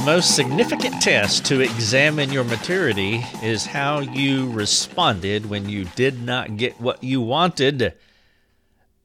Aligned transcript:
The 0.00 0.06
most 0.06 0.34
significant 0.34 1.02
test 1.02 1.44
to 1.44 1.60
examine 1.60 2.32
your 2.32 2.42
maturity 2.42 3.22
is 3.42 3.66
how 3.66 4.00
you 4.00 4.50
responded 4.50 5.44
when 5.50 5.68
you 5.68 5.84
did 5.94 6.22
not 6.22 6.56
get 6.56 6.80
what 6.80 7.04
you 7.04 7.20
wanted. 7.20 7.92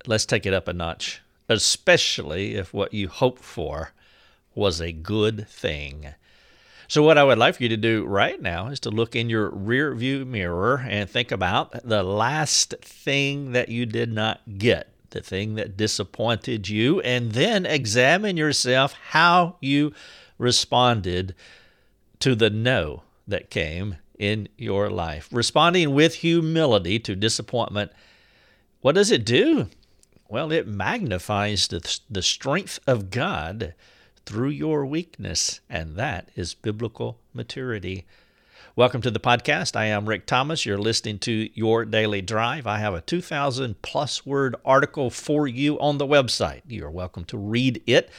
Let's 0.07 0.25
take 0.25 0.45
it 0.45 0.53
up 0.53 0.70
a 0.70 0.73
notch, 0.73 1.21
especially 1.49 2.55
if 2.55 2.73
what 2.73 2.93
you 2.93 3.09
hoped 3.09 3.43
for 3.43 3.91
was 4.55 4.79
a 4.79 4.93
good 4.93 5.49
thing. 5.49 6.13
So, 6.88 7.03
what 7.03 7.17
I 7.17 7.25
would 7.25 7.39
like 7.39 7.55
for 7.55 7.63
you 7.63 7.70
to 7.70 7.77
do 7.77 8.05
right 8.05 8.41
now 8.41 8.67
is 8.67 8.80
to 8.80 8.89
look 8.89 9.17
in 9.17 9.30
your 9.30 9.49
rear 9.49 9.93
view 9.93 10.23
mirror 10.23 10.85
and 10.88 11.09
think 11.09 11.30
about 11.30 11.73
the 11.84 12.03
last 12.03 12.73
thing 12.80 13.52
that 13.52 13.67
you 13.67 13.85
did 13.85 14.13
not 14.13 14.39
get, 14.57 14.93
the 15.09 15.20
thing 15.20 15.55
that 15.55 15.75
disappointed 15.75 16.70
you, 16.70 17.02
and 17.02 17.34
then 17.34 17.66
examine 17.66 18.38
yourself 18.38 18.93
how 19.09 19.57
you 19.59 19.91
responded 20.38 21.35
to 22.20 22.35
the 22.35 22.49
no 22.49 23.03
that 23.27 23.49
came 23.49 23.98
in 24.17 24.48
your 24.58 24.89
life. 24.89 25.27
Responding 25.31 25.94
with 25.94 26.16
humility 26.16 26.99
to 26.99 27.16
disappointment, 27.16 27.91
what 28.81 28.95
does 28.95 29.11
it 29.11 29.25
do? 29.25 29.67
Well, 30.27 30.52
it 30.52 30.67
magnifies 30.67 31.67
the, 31.67 31.99
the 32.09 32.21
strength 32.21 32.80
of 32.88 33.09
God 33.09 33.73
through 34.25 34.49
your 34.49 34.85
weakness, 34.85 35.59
and 35.70 35.95
that 35.98 36.30
is 36.36 36.53
biblical 36.53 37.20
maturity. 37.33 38.05
Welcome 38.75 39.02
to 39.03 39.11
the 39.11 39.20
podcast. 39.20 39.75
I 39.75 39.86
am 39.86 40.09
Rick 40.09 40.25
Thomas. 40.25 40.66
You're 40.66 40.77
listening 40.77 41.20
to 41.20 41.49
Your 41.53 41.86
Daily 41.86 42.22
Drive. 42.22 42.67
I 42.67 42.80
have 42.80 42.94
a 42.94 43.02
2,000 43.02 43.81
plus 43.81 44.25
word 44.25 44.55
article 44.66 45.09
for 45.09 45.47
you 45.47 45.80
on 45.80 45.97
the 45.97 46.08
website. 46.08 46.61
You're 46.67 46.91
welcome 46.91 47.23
to 47.25 47.38
read 47.38 47.81
it. 47.86 48.09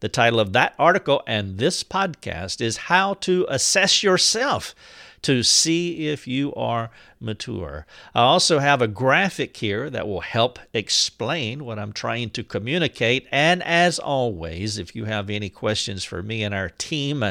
The 0.00 0.08
title 0.10 0.40
of 0.40 0.52
that 0.52 0.74
article 0.78 1.22
and 1.26 1.56
this 1.56 1.82
podcast 1.82 2.60
is 2.60 2.76
How 2.76 3.14
to 3.14 3.46
Assess 3.48 4.02
Yourself 4.02 4.74
to 5.22 5.42
see 5.42 6.08
if 6.08 6.28
you 6.28 6.54
are 6.54 6.90
mature. 7.18 7.86
I 8.14 8.20
also 8.20 8.58
have 8.58 8.82
a 8.82 8.88
graphic 8.88 9.56
here 9.56 9.88
that 9.88 10.06
will 10.06 10.20
help 10.20 10.58
explain 10.74 11.64
what 11.64 11.78
I'm 11.78 11.92
trying 11.92 12.30
to 12.30 12.44
communicate. 12.44 13.26
And 13.32 13.62
as 13.62 13.98
always, 13.98 14.76
if 14.76 14.94
you 14.94 15.06
have 15.06 15.30
any 15.30 15.48
questions 15.48 16.04
for 16.04 16.22
me 16.22 16.44
and 16.44 16.54
our 16.54 16.68
team, 16.68 17.24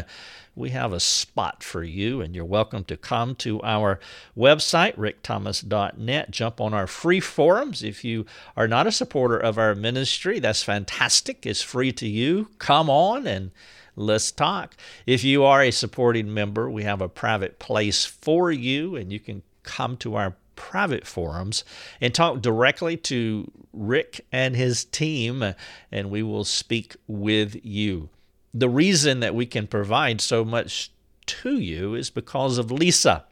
we 0.56 0.70
have 0.70 0.94
a 0.94 1.00
spot 1.00 1.62
for 1.62 1.84
you, 1.84 2.22
and 2.22 2.34
you're 2.34 2.46
welcome 2.46 2.86
to 2.86 2.96
come 2.96 3.36
to 3.36 3.62
our 3.62 4.00
website, 4.38 4.96
rickthomas.net. 4.96 6.32
Jump 6.32 6.62
on 6.62 6.74
our 6.74 6.88
free 6.88 7.20
forums. 7.20 7.84
If 7.84 8.06
you 8.06 8.26
are 8.56 8.68
not 8.68 8.88
a 8.88 8.92
supporter 8.92 9.38
of 9.38 9.58
our 9.58 9.76
ministry, 9.76 10.40
that's 10.40 10.64
fantastic. 10.64 11.46
It's 11.46 11.62
free 11.62 11.92
to 11.94 12.08
you. 12.08 12.50
Come 12.58 12.90
on 12.90 13.28
and 13.28 13.52
let's 13.98 14.32
talk. 14.32 14.76
If 15.06 15.26
you 15.26 15.44
are 15.44 15.62
a 15.62 15.72
supporting 15.72 16.34
member, 16.34 16.70
we 16.70 16.84
have 16.84 17.02
a 17.02 17.10
private 17.10 17.60
place 17.60 18.06
for 18.06 18.50
you, 18.50 18.96
and 18.96 19.12
you 19.12 19.20
can 19.20 19.44
come 19.64 19.98
to 19.98 20.16
our 20.16 20.36
private 20.56 21.06
forums 21.06 21.66
and 22.00 22.14
talk 22.14 22.42
directly 22.42 22.96
to 22.96 23.52
Rick 23.74 24.26
and 24.32 24.56
his 24.56 24.86
team, 24.86 25.54
and 25.92 26.10
we 26.10 26.24
will 26.24 26.46
speak 26.46 26.96
with 27.08 27.60
you 27.66 28.10
the 28.58 28.70
reason 28.70 29.20
that 29.20 29.36
we 29.36 29.46
can 29.46 29.68
provide 29.68 30.22
so 30.22 30.46
much 30.46 30.90
to 31.26 31.60
you 31.60 31.94
is 31.94 32.10
because 32.10 32.58
of 32.58 32.72
Lisa. 32.72 33.26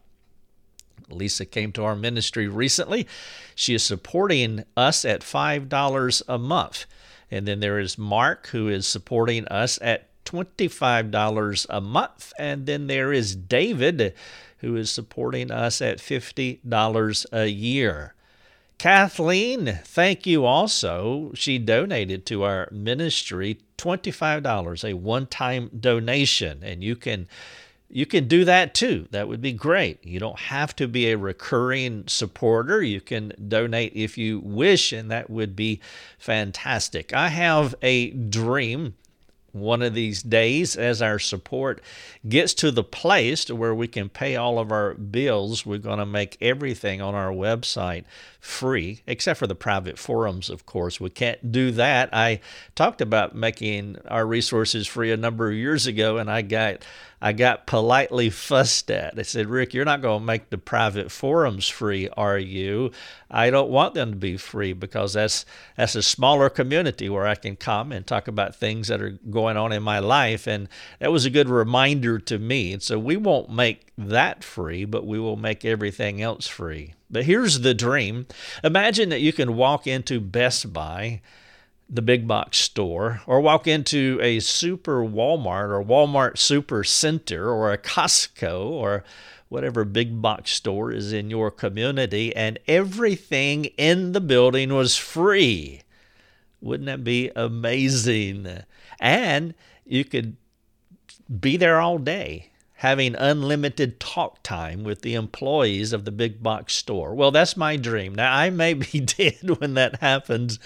Lisa 1.10 1.46
came 1.46 1.72
to 1.72 1.84
our 1.86 1.96
ministry 1.96 2.48
recently. 2.48 3.08
She 3.56 3.74
is 3.74 3.84
supporting 3.84 4.66
us 4.76 5.06
at 5.06 5.22
$5 5.22 6.22
a 6.28 6.38
month. 6.38 6.86
And 7.32 7.48
then 7.48 7.62
there 7.62 7.80
is 7.80 7.98
Mark, 7.98 8.48
who 8.48 8.68
is 8.68 8.86
supporting 8.86 9.48
us 9.48 9.80
at 9.82 10.10
$25 10.26 11.66
a 11.70 11.82
month. 11.82 12.34
And 12.38 12.66
then 12.66 12.88
there 12.88 13.14
is 13.14 13.34
David, 13.34 14.14
who 14.58 14.76
is 14.76 14.92
supporting 14.92 15.52
us 15.52 15.82
at 15.82 16.00
$50 16.00 17.26
a 17.32 17.48
year. 17.48 18.14
Kathleen, 18.84 19.80
thank 19.86 20.28
you 20.28 20.44
also. 20.44 21.32
She 21.36 21.58
donated 21.58 22.26
to 22.26 22.44
our 22.44 22.68
ministry 22.70 23.60
$25, 23.78 24.84
a 24.84 24.94
one-time 24.94 25.70
donation, 25.80 26.60
and 26.62 26.84
you 26.84 26.98
can 26.98 27.30
you 27.90 28.06
can 28.06 28.28
do 28.28 28.44
that 28.44 28.74
too. 28.74 29.08
That 29.12 29.30
would 29.30 29.40
be 29.40 29.54
great. 29.54 30.06
You 30.06 30.20
don't 30.20 30.38
have 30.38 30.76
to 30.76 30.90
be 30.90 31.10
a 31.10 31.18
recurring 31.18 32.04
supporter. 32.08 32.82
You 32.82 33.00
can 33.00 33.32
donate 33.48 33.94
if 33.96 34.18
you 34.18 34.42
wish, 34.42 34.92
and 34.92 35.10
that 35.10 35.30
would 35.30 35.56
be 35.56 35.80
fantastic. 36.20 37.14
I 37.14 37.30
have 37.30 37.74
a 37.82 38.10
dream 38.10 38.96
one 39.54 39.84
of 39.84 39.94
these 39.94 40.24
days 40.24 40.76
as 40.76 41.02
our 41.02 41.20
support 41.20 41.80
gets 42.28 42.54
to 42.56 42.72
the 42.72 42.84
place 42.84 43.46
to 43.46 43.56
where 43.56 43.74
we 43.74 43.88
can 43.88 44.10
pay 44.10 44.36
all 44.36 44.58
of 44.58 44.72
our 44.72 44.96
bills 44.96 45.64
we're 45.64 45.78
going 45.78 46.00
to 46.00 46.06
make 46.06 46.36
everything 46.42 47.02
on 47.02 47.14
our 47.14 47.32
website 47.32 48.04
free 48.44 49.02
except 49.08 49.40
for 49.40 49.48
the 49.48 49.56
private 49.56 49.98
forums 49.98 50.50
of 50.50 50.66
course 50.66 51.00
we 51.00 51.10
can't 51.10 51.50
do 51.50 51.72
that 51.72 52.10
i 52.14 52.42
talked 52.76 53.00
about 53.00 53.34
making 53.34 53.98
our 54.10 54.26
resources 54.26 54.86
free 54.86 55.12
a 55.12 55.18
number 55.18 55.48
of 55.48 55.56
years 55.56 55.88
ago 55.88 56.18
and 56.18 56.30
i 56.30 56.42
got 56.42 56.84
I 57.24 57.32
got 57.32 57.68
politely 57.68 58.30
fussed 58.30 58.92
at. 58.92 59.16
They 59.16 59.24
said, 59.24 59.48
Rick, 59.48 59.74
you're 59.74 59.86
not 59.86 60.02
going 60.02 60.20
to 60.20 60.26
make 60.26 60.50
the 60.50 60.58
private 60.58 61.10
forums 61.10 61.70
free, 61.70 62.10
are 62.18 62.38
you? 62.38 62.92
I 63.32 63.50
don't 63.50 63.70
want 63.70 63.94
them 63.94 64.12
to 64.12 64.18
be 64.18 64.36
free 64.36 64.74
because 64.74 65.14
that's 65.14 65.46
that's 65.78 65.96
a 65.96 66.04
smaller 66.04 66.50
community 66.50 67.08
where 67.08 67.26
I 67.26 67.36
can 67.36 67.56
come 67.56 67.94
and 67.94 68.06
talk 68.06 68.28
about 68.28 68.58
things 68.58 68.90
that 68.90 69.02
are 69.02 69.18
going 69.30 69.56
on 69.56 69.72
in 69.72 69.82
my 69.84 70.00
life. 70.00 70.48
And 70.48 70.68
that 71.00 71.14
was 71.14 71.24
a 71.24 71.30
good 71.30 71.48
reminder 71.48 72.20
to 72.20 72.38
me. 72.38 72.74
And 72.74 72.84
so 72.84 73.00
we 73.00 73.16
won't 73.16 73.50
make 73.50 73.88
that 73.98 74.44
free, 74.44 74.84
but 74.84 75.08
we 75.08 75.18
will 75.18 75.38
make 75.38 75.64
everything 75.64 76.22
else 76.22 76.46
free. 76.46 76.94
But 77.14 77.26
here's 77.26 77.60
the 77.60 77.76
dream. 77.76 78.26
Imagine 78.64 79.10
that 79.10 79.22
you 79.22 79.32
can 79.32 79.56
walk 79.56 79.86
into 79.86 80.20
Best 80.20 80.74
Buy 80.74 81.22
the 81.90 82.02
big 82.02 82.28
box 82.28 82.58
store 82.58 83.22
or 83.28 83.40
walk 83.40 83.68
into 83.68 84.18
a 84.22 84.40
super 84.40 85.06
Walmart 85.06 85.70
or 85.70 85.84
Walmart 85.84 86.40
super 86.40 86.84
center 86.84 87.50
or 87.50 87.72
a 87.72 87.78
Costco 87.78 88.68
or 88.68 89.04
whatever 89.48 89.86
big 89.86 90.20
box 90.20 90.52
store 90.52 90.92
is 90.92 91.14
in 91.14 91.30
your 91.30 91.52
community 91.52 92.36
and 92.36 92.58
everything 92.68 93.66
in 93.78 94.14
the 94.14 94.22
building 94.22 94.74
was 94.74 94.98
free. 94.98 95.82
Wouldn't 96.62 96.88
that 96.88 97.04
be 97.04 97.30
amazing? 97.36 98.64
And 99.00 99.54
you 99.86 100.04
could 100.04 100.36
be 101.40 101.58
there 101.58 101.80
all 101.80 102.00
day 102.00 102.50
having 102.84 103.16
unlimited 103.16 104.00
talk 104.00 104.44
time 104.44 104.84
with 104.84 105.02
the 105.02 105.16
employees 105.16 105.92
of 105.92 106.06
the 106.06 106.12
big 106.12 106.44
box 106.44 106.76
store. 106.76 107.16
Well, 107.16 107.32
that's 107.32 107.58
my 107.58 107.76
dream. 107.76 108.14
Now, 108.14 108.34
I 108.34 108.52
may 108.52 108.76
be 108.76 109.00
dead 109.18 109.60
when 109.60 109.74
that 109.74 110.00
happens 110.00 110.60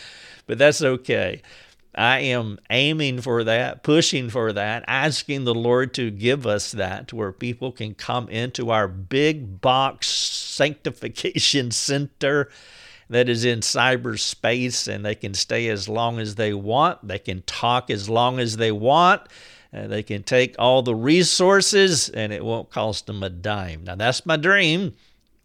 but 0.48 0.58
that's 0.58 0.82
okay. 0.82 1.42
I 1.94 2.20
am 2.20 2.60
aiming 2.70 3.22
for 3.22 3.44
that, 3.44 3.84
pushing 3.84 4.30
for 4.30 4.54
that, 4.54 4.84
asking 4.88 5.44
the 5.44 5.54
Lord 5.54 5.94
to 5.96 6.10
give 6.10 6.48
us 6.48 6.72
that 6.72 7.12
where 7.12 7.32
people 7.32 7.72
can 7.72 7.96
come 7.96 8.30
into 8.30 8.72
our 8.72 8.88
big 8.88 9.62
box 9.62 10.08
sanctification 10.08 11.72
center 11.72 12.50
that 13.10 13.30
is 13.30 13.46
in 13.46 13.62
cyberspace 13.62 14.88
and 14.88 15.06
they 15.06 15.16
can 15.16 15.34
stay 15.34 15.70
as 15.70 15.88
long 15.88 16.20
as 16.20 16.36
they 16.36 16.54
want. 16.54 17.08
They 17.08 17.20
can 17.20 17.42
talk 17.44 17.90
as 17.90 18.10
long 18.10 18.40
as 18.40 18.58
they 18.58 18.72
want. 18.72 19.22
And 19.74 19.92
they 19.92 20.04
can 20.04 20.24
take 20.24 20.56
all 20.58 20.82
the 20.82 20.96
resources 20.96 22.10
and 22.10 22.32
it 22.32 22.44
won't 22.44 22.70
cost 22.70 23.08
them 23.08 23.24
a 23.24 23.30
dime. 23.30 23.84
Now, 23.84 23.96
that's 23.96 24.26
my 24.26 24.38
dream. 24.38 24.94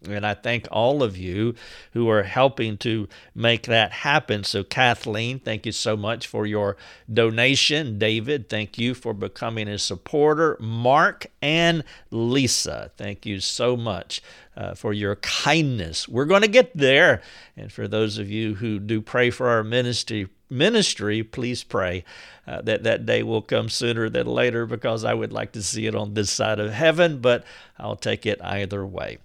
And 0.09 0.27
I 0.27 0.35
thank 0.35 0.67
all 0.71 1.03
of 1.03 1.17
you 1.17 1.55
who 1.93 2.09
are 2.09 2.23
helping 2.23 2.77
to 2.79 3.09
make 3.35 3.65
that 3.65 3.93
happen. 3.93 4.45
So, 4.45 4.65
Kathleen, 4.65 5.39
thank 5.39 5.67
you 5.67 5.73
so 5.73 5.97
much 5.97 6.27
for 6.27 6.47
your 6.47 6.77
donation. 7.13 7.99
David, 7.99 8.49
thank 8.49 8.79
you 8.79 8.95
for 8.95 9.15
becoming 9.15 9.69
a 9.69 9.79
supporter. 9.79 10.57
Mark 10.61 11.27
and 11.41 11.85
Lisa, 12.11 12.91
thank 12.97 13.25
you 13.27 13.41
so 13.41 13.77
much 13.77 14.23
uh, 14.57 14.75
for 14.75 14.93
your 14.93 15.17
kindness. 15.17 16.09
We're 16.09 16.25
going 16.25 16.43
to 16.43 16.49
get 16.49 16.77
there. 16.77 17.23
And 17.57 17.71
for 17.71 17.87
those 17.87 18.19
of 18.19 18.31
you 18.31 18.55
who 18.57 18.79
do 18.79 19.01
pray 19.01 19.31
for 19.31 19.49
our 19.49 19.63
ministry, 19.63 20.29
ministry, 20.53 21.23
please 21.23 21.65
pray 21.65 22.05
uh, 22.47 22.63
that 22.63 22.83
that 22.85 23.07
day 23.07 23.23
will 23.23 23.43
come 23.43 23.69
sooner 23.69 24.09
than 24.09 24.27
later 24.27 24.67
because 24.67 25.05
I 25.05 25.15
would 25.15 25.33
like 25.33 25.53
to 25.53 25.63
see 25.63 25.87
it 25.87 25.95
on 25.95 26.15
this 26.15 26.31
side 26.31 26.61
of 26.61 26.73
heaven, 26.73 27.21
but 27.21 27.45
I'll 27.79 27.97
take 27.97 28.27
it 28.27 28.41
either 28.43 28.87
way. 28.87 29.19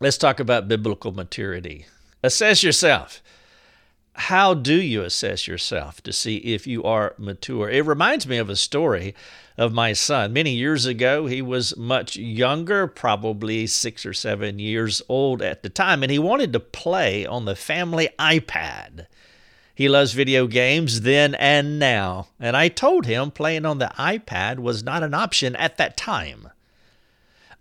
Let's 0.00 0.18
talk 0.18 0.40
about 0.40 0.68
biblical 0.68 1.12
maturity. 1.12 1.86
Assess 2.22 2.62
yourself. 2.62 3.22
How 4.14 4.54
do 4.54 4.74
you 4.74 5.02
assess 5.02 5.46
yourself 5.46 6.02
to 6.02 6.12
see 6.12 6.36
if 6.38 6.66
you 6.66 6.82
are 6.84 7.14
mature? 7.16 7.70
It 7.70 7.86
reminds 7.86 8.26
me 8.26 8.38
of 8.38 8.50
a 8.50 8.56
story 8.56 9.14
of 9.56 9.72
my 9.72 9.92
son. 9.92 10.32
Many 10.32 10.54
years 10.54 10.84
ago, 10.84 11.26
he 11.26 11.40
was 11.40 11.76
much 11.76 12.16
younger, 12.16 12.86
probably 12.86 13.66
six 13.66 14.04
or 14.04 14.12
seven 14.12 14.58
years 14.58 15.00
old 15.08 15.42
at 15.42 15.62
the 15.62 15.68
time, 15.68 16.02
and 16.02 16.10
he 16.10 16.18
wanted 16.18 16.52
to 16.52 16.60
play 16.60 17.24
on 17.24 17.44
the 17.44 17.54
family 17.54 18.08
iPad. 18.18 19.06
He 19.74 19.88
loves 19.88 20.12
video 20.12 20.46
games 20.46 21.02
then 21.02 21.34
and 21.36 21.78
now, 21.78 22.28
and 22.38 22.56
I 22.56 22.68
told 22.68 23.06
him 23.06 23.30
playing 23.30 23.64
on 23.64 23.78
the 23.78 23.92
iPad 23.98 24.58
was 24.58 24.82
not 24.82 25.02
an 25.02 25.14
option 25.14 25.56
at 25.56 25.76
that 25.78 25.96
time. 25.96 26.48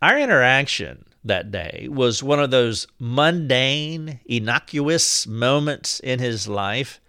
Our 0.01 0.17
interaction 0.17 1.05
that 1.23 1.51
day 1.51 1.87
was 1.89 2.23
one 2.23 2.39
of 2.39 2.51
those 2.51 2.87
mundane, 2.99 4.19
innocuous 4.25 5.27
moments 5.27 5.99
in 5.99 6.19
his 6.19 6.47
life, 6.47 6.99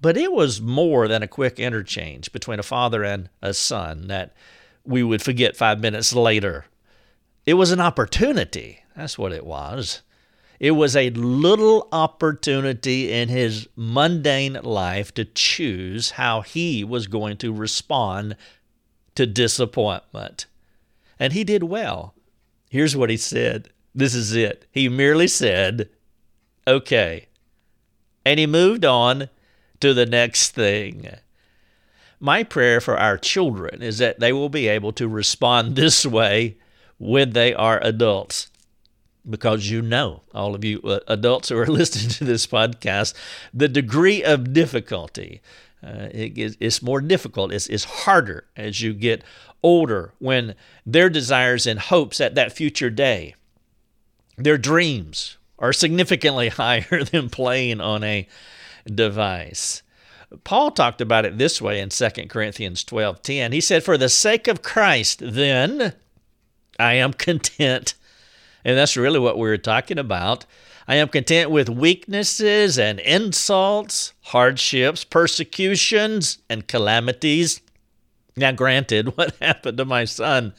but 0.00 0.16
it 0.16 0.32
was 0.32 0.60
more 0.60 1.08
than 1.08 1.22
a 1.22 1.28
quick 1.28 1.58
interchange 1.58 2.32
between 2.32 2.58
a 2.58 2.64
father 2.64 3.04
and 3.04 3.28
a 3.40 3.54
son 3.54 4.08
that 4.08 4.34
we 4.84 5.02
would 5.02 5.22
forget 5.22 5.56
five 5.56 5.80
minutes 5.80 6.14
later. 6.14 6.66
It 7.46 7.54
was 7.54 7.70
an 7.70 7.80
opportunity. 7.80 8.82
That's 8.96 9.16
what 9.16 9.32
it 9.32 9.46
was. 9.46 10.02
It 10.62 10.76
was 10.76 10.94
a 10.94 11.10
little 11.10 11.88
opportunity 11.90 13.10
in 13.10 13.28
his 13.28 13.68
mundane 13.74 14.60
life 14.62 15.12
to 15.14 15.24
choose 15.24 16.12
how 16.12 16.42
he 16.42 16.84
was 16.84 17.08
going 17.08 17.38
to 17.38 17.52
respond 17.52 18.36
to 19.16 19.26
disappointment. 19.26 20.46
And 21.18 21.32
he 21.32 21.42
did 21.42 21.64
well. 21.64 22.14
Here's 22.70 22.94
what 22.94 23.10
he 23.10 23.16
said. 23.16 23.70
This 23.92 24.14
is 24.14 24.36
it. 24.36 24.66
He 24.70 24.88
merely 24.88 25.26
said, 25.26 25.88
okay. 26.64 27.26
And 28.24 28.38
he 28.38 28.46
moved 28.46 28.84
on 28.84 29.30
to 29.80 29.92
the 29.92 30.06
next 30.06 30.50
thing. 30.50 31.08
My 32.20 32.44
prayer 32.44 32.80
for 32.80 32.96
our 32.96 33.18
children 33.18 33.82
is 33.82 33.98
that 33.98 34.20
they 34.20 34.32
will 34.32 34.48
be 34.48 34.68
able 34.68 34.92
to 34.92 35.08
respond 35.08 35.74
this 35.74 36.06
way 36.06 36.56
when 36.98 37.30
they 37.30 37.52
are 37.52 37.80
adults. 37.82 38.46
Because 39.28 39.70
you 39.70 39.82
know, 39.82 40.22
all 40.34 40.54
of 40.54 40.64
you 40.64 40.80
uh, 40.82 41.00
adults 41.06 41.48
who 41.48 41.58
are 41.58 41.66
listening 41.68 42.10
to 42.10 42.24
this 42.24 42.46
podcast, 42.46 43.14
the 43.54 43.68
degree 43.68 44.22
of 44.24 44.52
difficulty 44.52 45.40
uh, 45.84 46.08
it, 46.12 46.56
it's 46.60 46.82
more 46.82 47.00
difficult, 47.00 47.52
it's, 47.52 47.66
it's 47.66 47.84
harder 47.84 48.46
as 48.56 48.80
you 48.80 48.92
get 48.94 49.24
older 49.62 50.12
when 50.18 50.54
their 50.86 51.10
desires 51.10 51.66
and 51.66 51.78
hopes 51.78 52.20
at 52.20 52.34
that 52.34 52.52
future 52.52 52.90
day, 52.90 53.34
their 54.36 54.58
dreams 54.58 55.36
are 55.58 55.72
significantly 55.72 56.48
higher 56.50 57.04
than 57.04 57.28
playing 57.28 57.80
on 57.80 58.04
a 58.04 58.28
device. 58.86 59.82
Paul 60.44 60.70
talked 60.70 61.00
about 61.00 61.26
it 61.26 61.36
this 61.36 61.60
way 61.60 61.80
in 61.80 61.90
2 61.90 62.08
Corinthians 62.28 62.84
12:10. 62.84 63.52
He 63.52 63.60
said, 63.60 63.84
"For 63.84 63.98
the 63.98 64.08
sake 64.08 64.48
of 64.48 64.62
Christ, 64.62 65.20
then 65.22 65.92
I 66.78 66.94
am 66.94 67.12
content." 67.12 67.94
And 68.64 68.76
that's 68.76 68.96
really 68.96 69.18
what 69.18 69.36
we 69.36 69.42
we're 69.42 69.56
talking 69.56 69.98
about. 69.98 70.46
I 70.88 70.96
am 70.96 71.08
content 71.08 71.50
with 71.50 71.68
weaknesses 71.68 72.78
and 72.78 72.98
insults, 73.00 74.12
hardships, 74.22 75.04
persecutions, 75.04 76.38
and 76.48 76.66
calamities 76.66 77.60
now, 78.36 78.52
granted, 78.52 79.16
what 79.16 79.34
happened 79.40 79.78
to 79.78 79.84
my 79.84 80.04
son 80.04 80.54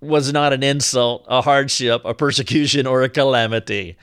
was 0.00 0.32
not 0.32 0.52
an 0.52 0.62
insult, 0.62 1.26
a 1.28 1.42
hardship, 1.42 2.02
a 2.04 2.14
persecution, 2.14 2.86
or 2.86 3.02
a 3.02 3.08
calamity. 3.08 3.96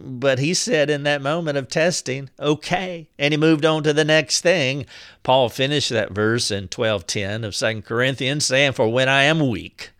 But 0.00 0.38
he 0.38 0.54
said 0.54 0.88
in 0.88 1.02
that 1.04 1.22
moment 1.22 1.58
of 1.58 1.68
testing, 1.68 2.30
okay. 2.38 3.08
And 3.18 3.32
he 3.32 3.38
moved 3.38 3.64
on 3.64 3.82
to 3.84 3.92
the 3.92 4.04
next 4.04 4.40
thing. 4.40 4.86
Paul 5.22 5.48
finished 5.48 5.90
that 5.90 6.12
verse 6.12 6.50
in 6.50 6.68
12:10 6.68 7.44
of 7.44 7.54
2 7.54 7.82
Corinthians 7.82 8.46
saying, 8.46 8.72
For 8.72 8.88
when 8.88 9.08
I 9.08 9.24
am 9.24 9.48
weak, 9.48 9.90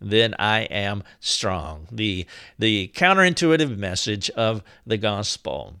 then 0.00 0.34
I 0.38 0.62
am 0.62 1.02
strong. 1.20 1.86
The 1.90 2.26
the 2.58 2.90
counterintuitive 2.94 3.76
message 3.76 4.30
of 4.30 4.62
the 4.86 4.96
gospel. 4.96 5.74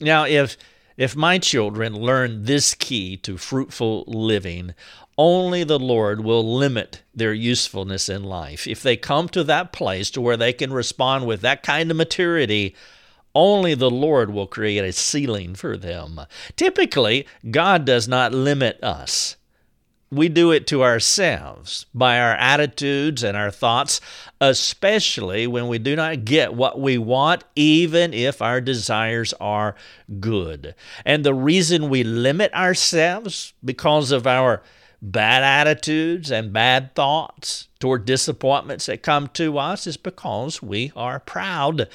Now, 0.00 0.24
if 0.24 0.56
if 0.96 1.14
my 1.14 1.38
children 1.38 1.94
learn 1.94 2.44
this 2.44 2.74
key 2.74 3.16
to 3.18 3.36
fruitful 3.36 4.04
living, 4.06 4.74
only 5.18 5.64
the 5.64 5.78
Lord 5.78 6.24
will 6.24 6.56
limit 6.56 7.02
their 7.14 7.34
usefulness 7.34 8.08
in 8.08 8.24
life. 8.24 8.66
If 8.66 8.82
they 8.82 8.96
come 8.96 9.28
to 9.30 9.44
that 9.44 9.72
place 9.72 10.10
to 10.12 10.20
where 10.20 10.36
they 10.36 10.52
can 10.52 10.72
respond 10.72 11.26
with 11.26 11.42
that 11.42 11.62
kind 11.62 11.90
of 11.90 11.96
maturity, 11.96 12.74
only 13.34 13.74
the 13.74 13.90
Lord 13.90 14.30
will 14.30 14.46
create 14.46 14.84
a 14.84 14.92
ceiling 14.92 15.54
for 15.54 15.76
them. 15.76 16.22
Typically, 16.56 17.26
God 17.50 17.84
does 17.84 18.08
not 18.08 18.32
limit 18.32 18.82
us 18.82 19.36
we 20.10 20.28
do 20.28 20.52
it 20.52 20.66
to 20.68 20.84
ourselves 20.84 21.86
by 21.92 22.20
our 22.20 22.34
attitudes 22.34 23.24
and 23.24 23.36
our 23.36 23.50
thoughts, 23.50 24.00
especially 24.40 25.46
when 25.46 25.66
we 25.66 25.78
do 25.78 25.96
not 25.96 26.24
get 26.24 26.54
what 26.54 26.80
we 26.80 26.96
want, 26.96 27.42
even 27.56 28.14
if 28.14 28.40
our 28.40 28.60
desires 28.60 29.34
are 29.40 29.74
good. 30.20 30.74
And 31.04 31.24
the 31.24 31.34
reason 31.34 31.88
we 31.88 32.04
limit 32.04 32.52
ourselves 32.54 33.52
because 33.64 34.12
of 34.12 34.26
our 34.26 34.62
bad 35.02 35.42
attitudes 35.42 36.30
and 36.30 36.52
bad 36.52 36.94
thoughts 36.94 37.68
toward 37.78 38.04
disappointments 38.04 38.86
that 38.86 39.02
come 39.02 39.28
to 39.28 39.58
us 39.58 39.86
is 39.86 39.96
because 39.96 40.62
we 40.62 40.92
are 40.96 41.20
proud. 41.20 41.88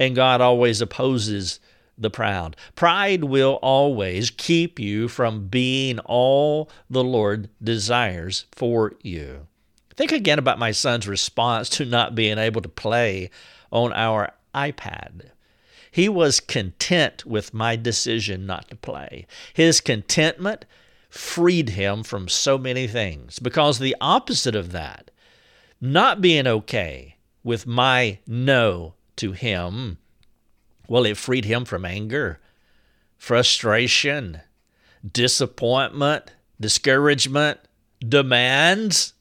And 0.00 0.14
God 0.14 0.40
always 0.40 0.80
opposes 0.80 1.58
the 1.98 2.10
proud. 2.10 2.56
Pride 2.76 3.24
will 3.24 3.58
always 3.62 4.30
keep 4.30 4.78
you 4.78 5.08
from 5.08 5.48
being 5.48 5.98
all 6.00 6.70
the 6.88 7.04
Lord 7.04 7.50
desires 7.62 8.46
for 8.52 8.94
you. 9.02 9.46
Think 9.96 10.12
again 10.12 10.38
about 10.38 10.58
my 10.58 10.70
son's 10.70 11.08
response 11.08 11.68
to 11.70 11.84
not 11.84 12.14
being 12.14 12.38
able 12.38 12.60
to 12.62 12.68
play 12.68 13.30
on 13.72 13.92
our 13.92 14.32
iPad. 14.54 15.30
He 15.90 16.08
was 16.08 16.40
content 16.40 17.26
with 17.26 17.52
my 17.52 17.74
decision 17.74 18.46
not 18.46 18.68
to 18.70 18.76
play. 18.76 19.26
His 19.54 19.80
contentment 19.80 20.64
freed 21.08 21.70
him 21.70 22.04
from 22.04 22.28
so 22.28 22.58
many 22.58 22.86
things 22.86 23.38
because 23.38 23.78
the 23.78 23.96
opposite 24.00 24.54
of 24.54 24.72
that, 24.72 25.10
not 25.80 26.20
being 26.20 26.46
okay 26.46 27.16
with 27.42 27.66
my 27.66 28.18
no 28.26 28.94
to 29.16 29.32
him, 29.32 29.98
well, 30.88 31.04
it 31.04 31.16
freed 31.16 31.44
him 31.44 31.64
from 31.64 31.84
anger, 31.84 32.40
frustration, 33.16 34.40
disappointment, 35.12 36.32
discouragement, 36.60 37.60
demands. 38.00 39.12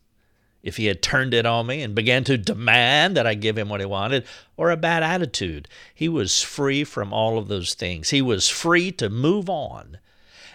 If 0.64 0.78
he 0.78 0.88
had 0.88 1.02
turned 1.02 1.34
it 1.34 1.46
on 1.46 1.68
me 1.68 1.82
and 1.82 1.94
began 1.94 2.24
to 2.26 2.38
demand 2.38 3.16
that 3.16 3.28
I 3.28 3.36
give 3.36 3.58
him 3.58 3.70
what 3.70 3.80
he 3.80 3.86
wanted, 3.86 4.26
or 4.58 4.72
a 4.72 4.78
bad 4.78 5.04
attitude, 5.04 5.68
he 5.94 6.10
was 6.10 6.42
free 6.42 6.84
from 6.84 7.14
all 7.14 7.38
of 7.38 7.48
those 7.48 7.74
things. 7.74 8.10
He 8.10 8.22
was 8.22 8.50
free 8.50 8.92
to 8.94 9.10
move 9.10 9.50
on 9.50 10.00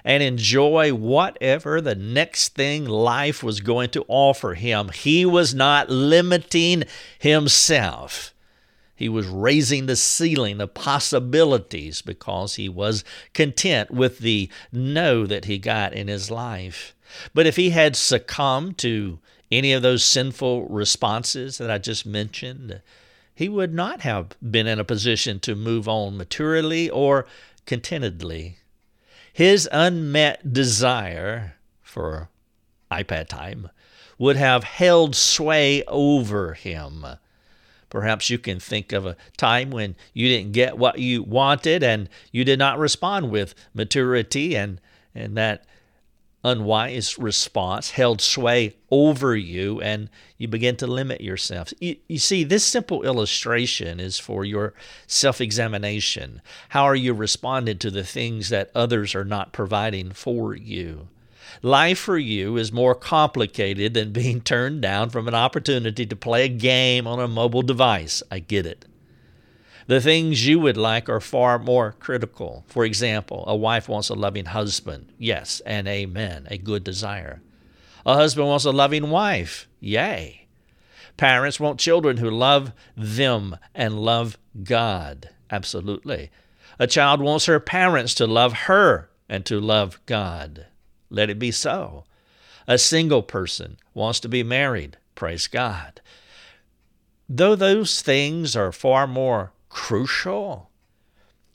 and 0.05 0.23
enjoy 0.23 0.93
whatever 0.93 1.81
the 1.81 1.95
next 1.95 2.55
thing 2.55 2.85
life 2.85 3.43
was 3.43 3.61
going 3.61 3.91
to 3.91 4.05
offer 4.09 4.55
him. 4.55 4.91
He 4.91 5.25
was 5.25 5.55
not 5.55 5.89
limiting 5.89 6.85
himself. 7.19 8.35
He 9.03 9.09
was 9.09 9.27
raising 9.27 9.87
the 9.87 9.97
ceiling 9.97 10.61
of 10.61 10.75
possibilities 10.75 12.03
because 12.03 12.55
he 12.55 12.69
was 12.69 13.03
content 13.35 13.91
with 13.91 14.21
the 14.21 14.49
no 14.71 15.27
that 15.27 15.47
he 15.47 15.59
got 15.59 15.93
in 15.93 16.07
his 16.07 16.31
life. 16.31 16.95
But 17.35 17.45
if 17.45 17.57
he 17.57 17.71
had 17.71 17.97
succumbed 17.97 18.79
to 18.79 19.19
any 19.51 19.73
of 19.73 19.83
those 19.83 20.05
sinful 20.05 20.69
responses 20.69 21.59
that 21.59 21.69
I 21.69 21.79
just 21.79 22.07
mentioned, 22.07 22.81
he 23.35 23.49
would 23.49 23.75
not 23.75 24.03
have 24.03 24.37
been 24.41 24.69
in 24.69 24.79
a 24.79 24.85
position 24.85 25.41
to 25.41 25.57
move 25.57 25.89
on 25.89 26.17
maturely 26.17 26.89
or 26.89 27.27
contentedly. 27.67 28.59
His 29.33 29.69
unmet 29.73 30.53
desire 30.53 31.57
for 31.83 32.29
iPad 32.89 33.27
time 33.27 33.69
would 34.17 34.37
have 34.37 34.63
held 34.63 35.17
sway 35.17 35.83
over 35.89 36.55
him. 36.55 37.05
Perhaps 37.93 38.31
you 38.31 38.39
can 38.39 38.59
think 38.59 38.91
of 38.93 39.05
a 39.05 39.19
time 39.37 39.71
when 39.71 39.95
you 40.15 40.27
didn't 40.27 40.53
get 40.53 40.79
what 40.79 40.99
you 40.99 41.23
wanted 41.23 41.83
and 41.83 42.09
you 42.31 42.43
did 42.43 42.59
not 42.59 42.79
respond 42.79 43.31
with 43.31 43.55
maturity, 43.75 44.57
and, 44.57 44.81
and 45.15 45.37
that 45.37 45.67
unwise 46.43 47.19
response 47.19 47.91
held 47.91 48.23
sway 48.23 48.77
over 48.91 49.37
you, 49.37 49.79
and 49.83 50.09
you 50.39 50.49
begin 50.49 50.75
to 50.77 50.87
limit 50.87 51.21
yourself. 51.21 51.75
You, 51.81 51.97
you 52.09 52.17
see, 52.17 52.45
this 52.45 52.65
simple 52.65 53.03
illustration 53.03 54.01
is 54.01 54.19
for 54.19 54.43
your 54.43 54.73
self 55.07 55.39
examination. 55.39 56.41
How 56.71 56.85
are 56.85 56.97
you 56.97 57.13
responding 57.13 57.77
to 57.77 57.91
the 57.91 58.05
things 58.05 58.49
that 58.49 58.71
others 58.75 59.15
are 59.15 59.27
not 59.27 59.53
providing 59.53 60.13
for 60.13 60.57
you? 60.57 61.09
Life 61.61 61.99
for 61.99 62.17
you 62.17 62.57
is 62.57 62.73
more 62.73 62.95
complicated 62.95 63.95
than 63.95 64.13
being 64.13 64.41
turned 64.41 64.81
down 64.81 65.11
from 65.11 65.29
an 65.29 65.35
opportunity 65.35 66.07
to 66.07 66.17
play 66.17 66.45
a 66.45 66.49
game 66.49 67.07
on 67.07 67.21
a 67.21 67.29
mobile 67.29 67.63
device. 67.63 68.23
I 68.31 68.39
get 68.39 68.65
it. 68.65 68.87
The 69.87 70.01
things 70.01 70.47
you 70.47 70.61
would 70.61 70.77
like 70.77 71.09
are 71.09 71.21
far 71.21 71.59
more 71.59 71.93
critical. 71.99 72.65
For 72.69 72.85
example, 72.85 73.45
a 73.47 73.57
wife 73.57 73.89
wants 73.89 74.09
a 74.09 74.15
loving 74.15 74.47
husband. 74.47 75.13
Yes, 75.19 75.61
and 75.67 75.89
amen, 75.89 76.47
a 76.51 76.57
good 76.57 76.85
desire. 76.85 77.43
A 78.07 78.15
husband 78.15 78.49
wants 78.49 78.65
a 78.65 78.71
loving 78.71 79.11
wife. 79.11 79.69
Yay. 79.81 80.47
Parents 81.17 81.61
want 81.61 81.79
children 81.79 82.17
who 82.17 82.31
love 82.31 82.73
them 82.97 83.57
and 83.75 84.01
love 84.01 84.39
God. 84.63 85.31
Absolutely. 85.51 86.31
A 86.79 86.87
child 86.87 87.21
wants 87.21 87.47
her 87.47 87.61
parents 87.61 88.15
to 88.15 88.27
love 88.27 88.53
her 88.53 89.11
and 89.29 89.45
to 89.47 89.61
love 89.61 90.01
God. 90.07 90.67
Let 91.13 91.29
it 91.29 91.39
be 91.39 91.51
so. 91.51 92.05
A 92.67 92.79
single 92.79 93.23
person 93.23 93.77
wants 93.93 94.19
to 94.21 94.29
be 94.29 94.43
married. 94.43 94.97
Praise 95.15 95.47
God. 95.47 96.01
Though 97.29 97.55
those 97.55 98.01
things 98.01 98.57
are 98.57 98.73
far 98.73 99.07
more 99.07 99.53
crucial, 99.69 100.71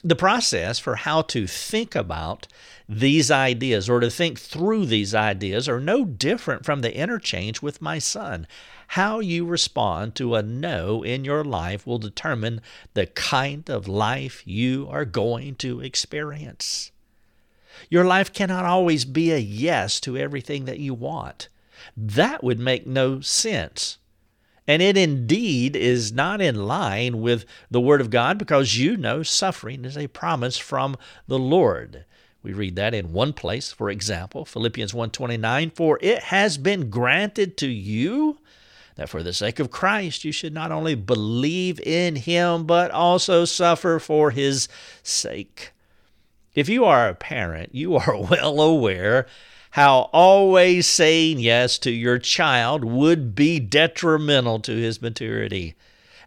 the 0.04 0.16
process 0.16 0.78
for 0.78 0.98
how 0.98 1.24
to 1.24 1.48
think 1.48 1.96
about 1.96 2.48
these 2.88 3.32
ideas 3.32 3.90
or 3.90 4.00
to 4.00 4.12
think 4.12 4.40
through 4.40 4.86
these 4.86 5.16
ideas 5.16 5.68
are 5.68 5.80
no 5.80 6.06
different 6.06 6.64
from 6.64 6.82
the 6.82 6.96
interchange 6.96 7.62
with 7.62 7.82
my 7.82 7.98
son. 7.98 8.48
How 8.90 9.20
you 9.20 9.44
respond 9.44 10.14
to 10.16 10.36
a 10.36 10.44
no 10.44 11.02
in 11.04 11.26
your 11.26 11.44
life 11.44 11.88
will 11.88 11.98
determine 11.98 12.62
the 12.94 13.08
kind 13.08 13.70
of 13.72 13.88
life 13.88 14.44
you 14.46 14.88
are 14.90 15.04
going 15.04 15.56
to 15.56 15.82
experience. 15.82 16.92
Your 17.90 18.06
life 18.06 18.34
cannot 18.34 18.66
always 18.66 19.06
be 19.06 19.32
a 19.32 19.38
yes 19.38 20.00
to 20.02 20.18
everything 20.18 20.66
that 20.66 20.80
you 20.80 20.94
want. 20.94 21.50
That 21.96 22.44
would 22.44 22.60
make 22.60 22.88
no 22.88 23.22
sense. 23.22 23.98
And 24.68 24.82
it 24.82 24.98
indeed 24.98 25.76
is 25.76 26.12
not 26.12 26.42
in 26.42 26.68
line 26.68 27.22
with 27.22 27.46
the 27.72 27.80
Word 27.80 28.02
of 28.02 28.10
God 28.10 28.38
because 28.38 28.78
you 28.78 28.98
know 28.98 29.24
suffering 29.24 29.86
is 29.86 29.98
a 29.98 30.08
promise 30.08 30.58
from 30.58 30.98
the 31.28 31.40
Lord. 31.40 32.04
We 32.44 32.54
read 32.54 32.76
that 32.76 32.94
in 32.94 33.14
one 33.14 33.34
place, 33.34 33.72
for 33.72 33.90
example, 33.90 34.46
Philippians 34.46 34.94
1:29, 34.94 35.72
for 35.72 35.98
it 36.02 36.24
has 36.24 36.58
been 36.58 36.90
granted 36.90 37.58
to 37.58 37.68
you 37.68 38.40
that 38.96 39.10
for 39.10 39.24
the 39.24 39.34
sake 39.34 39.60
of 39.60 39.72
Christ 39.72 40.26
you 40.26 40.32
should 40.32 40.54
not 40.54 40.72
only 40.72 40.96
believe 40.96 41.80
in 41.80 42.16
him 42.16 42.66
but 42.66 42.92
also 42.92 43.46
suffer 43.46 44.00
for 44.00 44.32
his 44.32 44.68
sake. 45.04 45.72
If 46.58 46.70
you 46.70 46.86
are 46.86 47.08
a 47.08 47.14
parent, 47.14 47.76
you 47.76 47.98
are 47.98 48.18
well 48.32 48.60
aware 48.60 49.28
how 49.72 50.10
always 50.12 50.88
saying 50.88 51.38
yes 51.38 51.78
to 51.78 51.92
your 51.92 52.18
child 52.18 52.84
would 52.84 53.36
be 53.36 53.60
detrimental 53.60 54.60
to 54.62 54.76
his 54.76 55.00
maturity, 55.00 55.76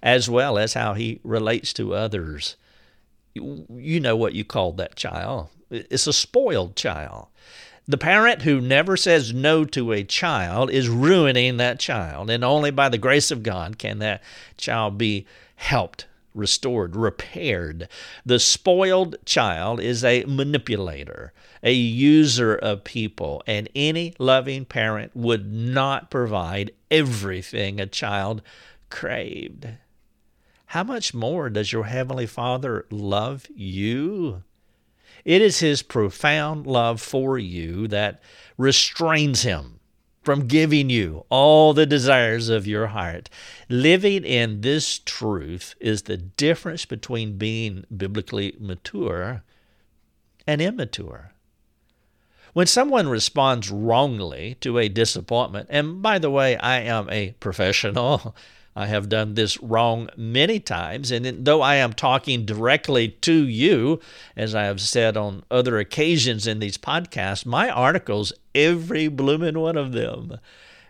as 0.00 0.30
well 0.30 0.56
as 0.56 0.75
how 0.75 0.94
he 0.94 1.18
relates 1.25 1.72
to 1.72 1.94
others. 1.96 2.54
You 3.34 3.99
know 3.99 4.14
what 4.14 4.34
you 4.34 4.44
call 4.44 4.72
that 4.75 4.94
child. 4.94 5.49
It's 5.68 6.06
a 6.06 6.12
spoiled 6.12 6.76
child. 6.76 7.26
The 7.88 7.99
parent 7.99 8.42
who 8.42 8.60
never 8.60 8.96
says 8.96 9.34
no 9.34 9.64
to 9.64 9.90
a 9.90 10.04
child 10.04 10.70
is 10.70 10.88
ruining 10.88 11.56
that 11.56 11.80
child, 11.80 12.30
and 12.30 12.44
only 12.44 12.70
by 12.70 12.88
the 12.88 12.99
grace 12.99 13.32
of 13.32 13.42
God 13.42 13.78
can 13.78 13.99
that 13.99 14.22
child 14.56 14.96
be 14.96 15.26
helped 15.56 16.06
restored, 16.34 16.96
repaired. 16.96 17.88
The 18.25 18.38
spoiled 18.38 19.16
child 19.25 19.80
is 19.80 20.04
a 20.04 20.25
manipulator, 20.25 21.32
a 21.62 21.72
user 21.72 22.54
of 22.54 22.84
people, 22.84 23.42
and 23.46 23.68
any 23.75 24.14
loving 24.18 24.64
parent 24.64 25.14
would 25.14 25.52
not 25.52 26.10
provide 26.10 26.72
everything 26.90 27.80
a 27.80 27.87
child 27.87 28.42
craved. 28.90 29.68
How 30.66 30.84
much 30.84 31.12
more 31.12 31.50
does 31.50 31.72
your 31.72 31.84
Heavenly 31.84 32.26
Father 32.26 32.87
love 32.90 33.46
you? 33.54 34.44
It 35.25 35.42
is 35.42 35.58
His 35.58 35.82
profound 35.82 36.66
love 36.66 37.00
for 37.00 37.38
you 37.38 37.88
that 37.88 38.22
restrains 38.56 39.42
Him 39.42 39.79
from 40.22 40.46
giving 40.46 40.90
you 40.90 41.24
all 41.30 41.72
the 41.72 41.86
desires 41.86 42.48
of 42.48 42.66
your 42.66 42.88
heart. 42.88 43.30
Living 43.68 44.24
in 44.24 44.60
this 44.60 44.98
truth 44.98 45.74
is 45.80 46.02
the 46.02 46.16
difference 46.16 46.84
between 46.84 47.38
being 47.38 47.84
biblically 47.94 48.54
mature 48.58 49.42
and 50.46 50.60
immature. 50.60 51.32
When 52.52 52.66
someone 52.66 53.09
responds 53.09 53.71
wrongly 53.71 54.57
to 54.61 54.78
a 54.78 54.88
disappointment, 54.88 55.69
and 55.71 56.02
by 56.02 56.19
the 56.19 56.30
way, 56.30 56.57
I 56.57 56.80
am 56.80 57.09
a 57.11 57.33
professional, 57.40 58.35
I 58.76 58.87
have 58.87 59.09
done 59.09 59.35
this 59.35 59.61
wrong 59.61 60.09
many 60.16 60.61
times. 60.61 61.11
And 61.11 61.45
though 61.45 61.61
I 61.61 61.75
am 61.76 61.92
talking 61.92 62.45
directly 62.45 63.09
to 63.09 63.33
you, 63.47 64.00
as 64.37 64.54
I 64.54 64.64
have 64.64 64.80
said 64.80 65.16
on 65.16 65.45
other 65.50 65.78
occasions 65.78 66.47
in 66.47 66.61
these 66.61 66.78
podcasts, 66.78 67.45
my 67.45 67.69
articles, 67.69 68.33
every 68.54 69.09
blooming 69.09 69.59
one 69.59 69.76
of 69.76 69.92
them, 69.92 70.38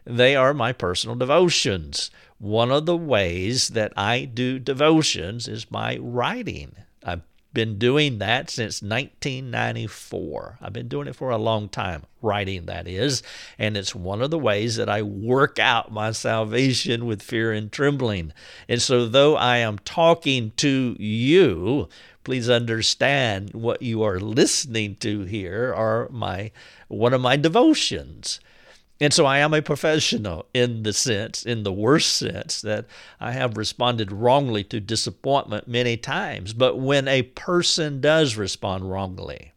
they 0.05 0.37
are 0.37 0.55
my 0.55 0.73
personal 0.73 1.17
devotions. 1.17 2.11
One 2.39 2.71
of 2.71 2.87
the 2.87 2.97
ways 2.97 3.69
that 3.69 3.93
I 3.97 4.25
do 4.25 4.59
devotions 4.59 5.49
is 5.49 5.65
by 5.65 5.99
writing. 6.01 6.75
I've 7.05 7.23
been 7.53 7.79
doing 7.79 8.19
that 8.19 8.51
since 8.51 8.83
1994. 8.83 10.59
I've 10.61 10.73
been 10.73 10.89
doing 10.89 11.09
it 11.09 11.17
for 11.17 11.31
a 11.31 11.39
long 11.39 11.69
time, 11.69 12.05
writing 12.23 12.67
that 12.67 12.87
is, 12.87 13.23
and 13.59 13.77
it's 13.77 13.95
one 13.95 14.23
of 14.23 14.31
the 14.31 14.39
ways 14.39 14.77
that 14.77 14.89
I 14.89 15.03
work 15.03 15.59
out 15.59 15.93
my 15.93 16.13
salvation 16.13 17.07
with 17.07 17.23
fear 17.23 17.53
and 17.53 17.71
trembling. 17.71 18.33
And 18.69 18.81
so, 18.81 19.07
though 19.07 19.37
I 19.37 19.59
am 19.59 19.79
talking 19.81 20.53
to 20.59 20.97
you, 20.99 21.89
please 22.25 22.49
understand 22.49 23.51
what 23.55 23.83
you 23.83 24.03
are 24.03 24.21
listening 24.21 24.97
to 24.97 25.23
here 25.23 25.73
are 25.75 26.09
my 26.11 26.53
one 26.89 27.15
of 27.15 27.21
my 27.21 27.37
devotions. 27.37 28.41
And 29.01 29.15
so 29.15 29.25
I 29.25 29.39
am 29.39 29.55
a 29.55 29.63
professional 29.63 30.47
in 30.53 30.83
the 30.83 30.93
sense, 30.93 31.45
in 31.45 31.63
the 31.63 31.73
worst 31.73 32.13
sense, 32.15 32.61
that 32.61 32.85
I 33.19 33.33
have 33.33 33.57
responded 33.57 34.13
wrongly 34.13 34.63
to 34.65 34.79
disappointment 34.79 35.67
many 35.67 35.97
times. 35.97 36.53
But 36.53 36.79
when 36.79 37.09
a 37.09 37.23
person 37.23 38.03
does 38.03 38.37
respond 38.37 38.91
wrongly, 38.91 39.53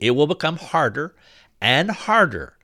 it 0.00 0.12
will 0.12 0.28
become 0.28 0.56
harder 0.56 1.16
and 1.60 1.90
harder 1.90 2.56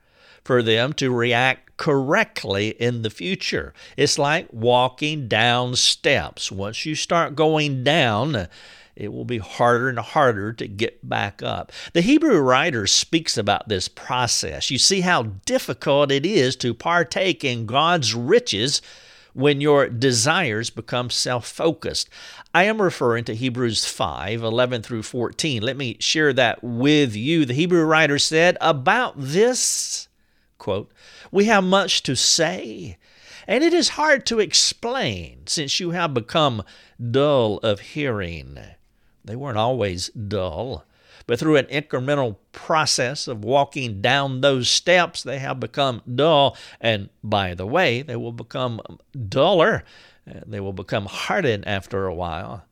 for 0.45 0.63
them 0.63 0.93
to 0.93 1.11
react 1.11 1.75
correctly 1.75 2.69
in 2.69 3.01
the 3.01 3.09
future. 3.09 3.73
It's 3.97 4.17
like 4.17 4.47
walking 4.53 5.27
down 5.27 5.75
steps. 5.75 6.51
Once 6.51 6.85
you 6.85 6.95
start 6.95 7.35
going 7.35 7.83
down, 7.83 8.47
it 8.95 9.11
will 9.11 9.25
be 9.25 9.39
harder 9.39 9.89
and 9.89 9.99
harder 9.99 10.53
to 10.53 10.67
get 10.67 11.07
back 11.07 11.43
up. 11.43 11.71
The 11.93 12.01
Hebrew 12.01 12.39
writer 12.39 12.87
speaks 12.87 13.37
about 13.37 13.67
this 13.67 13.87
process. 13.87 14.71
You 14.71 14.77
see 14.77 15.01
how 15.01 15.23
difficult 15.45 16.11
it 16.11 16.25
is 16.25 16.55
to 16.57 16.73
partake 16.73 17.43
in 17.43 17.65
God's 17.65 18.13
riches 18.15 18.81
when 19.33 19.59
your 19.59 19.89
desires 19.89 20.69
become 20.69 21.09
self 21.09 21.45
focused. 21.45 22.09
I 22.53 22.63
am 22.63 22.81
referring 22.81 23.25
to 23.25 23.35
Hebrews 23.35 23.83
5 23.85 24.41
11 24.41 24.81
through 24.81 25.03
14. 25.03 25.61
Let 25.61 25.75
me 25.75 25.97
share 25.99 26.31
that 26.33 26.63
with 26.63 27.15
you. 27.15 27.45
The 27.45 27.53
Hebrew 27.53 27.83
writer 27.83 28.17
said, 28.17 28.57
About 28.61 29.15
this, 29.17 30.07
quote, 30.57 30.89
we 31.31 31.45
have 31.45 31.65
much 31.65 32.01
to 32.03 32.15
say, 32.15 32.97
and 33.45 33.61
it 33.61 33.73
is 33.73 33.89
hard 33.89 34.25
to 34.27 34.39
explain 34.39 35.45
since 35.47 35.81
you 35.81 35.91
have 35.91 36.13
become 36.13 36.63
dull 37.11 37.57
of 37.57 37.81
hearing. 37.81 38.57
They 39.25 39.35
weren't 39.35 39.57
always 39.57 40.09
dull, 40.09 40.85
but 41.27 41.39
through 41.39 41.57
an 41.57 41.65
incremental 41.65 42.37
process 42.51 43.27
of 43.27 43.43
walking 43.43 44.01
down 44.01 44.41
those 44.41 44.69
steps, 44.69 45.23
they 45.23 45.39
have 45.39 45.59
become 45.59 46.01
dull. 46.13 46.55
And 46.79 47.09
by 47.23 47.55
the 47.55 47.65
way, 47.65 48.03
they 48.03 48.15
will 48.15 48.31
become 48.31 48.79
duller. 49.27 49.83
Uh, 50.29 50.41
they 50.45 50.59
will 50.59 50.73
become 50.73 51.07
hardened 51.07 51.67
after 51.67 52.05
a 52.05 52.13
while. 52.13 52.65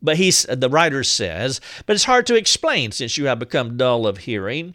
But 0.00 0.16
he's, 0.16 0.42
the 0.44 0.68
writer 0.68 1.02
says, 1.02 1.60
but 1.86 1.94
it's 1.94 2.04
hard 2.04 2.26
to 2.26 2.36
explain 2.36 2.92
since 2.92 3.16
you 3.16 3.26
have 3.26 3.38
become 3.38 3.76
dull 3.76 4.06
of 4.06 4.18
hearing. 4.18 4.74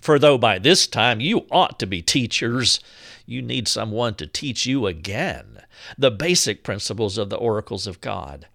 For 0.00 0.18
though 0.18 0.38
by 0.38 0.58
this 0.58 0.86
time 0.86 1.20
you 1.20 1.46
ought 1.50 1.78
to 1.78 1.86
be 1.86 2.00
teachers, 2.00 2.80
you 3.26 3.42
need 3.42 3.68
someone 3.68 4.14
to 4.16 4.26
teach 4.26 4.66
you 4.66 4.86
again 4.86 5.62
the 5.98 6.10
basic 6.10 6.62
principles 6.62 7.18
of 7.18 7.30
the 7.30 7.36
oracles 7.36 7.86
of 7.86 8.00
God. 8.00 8.46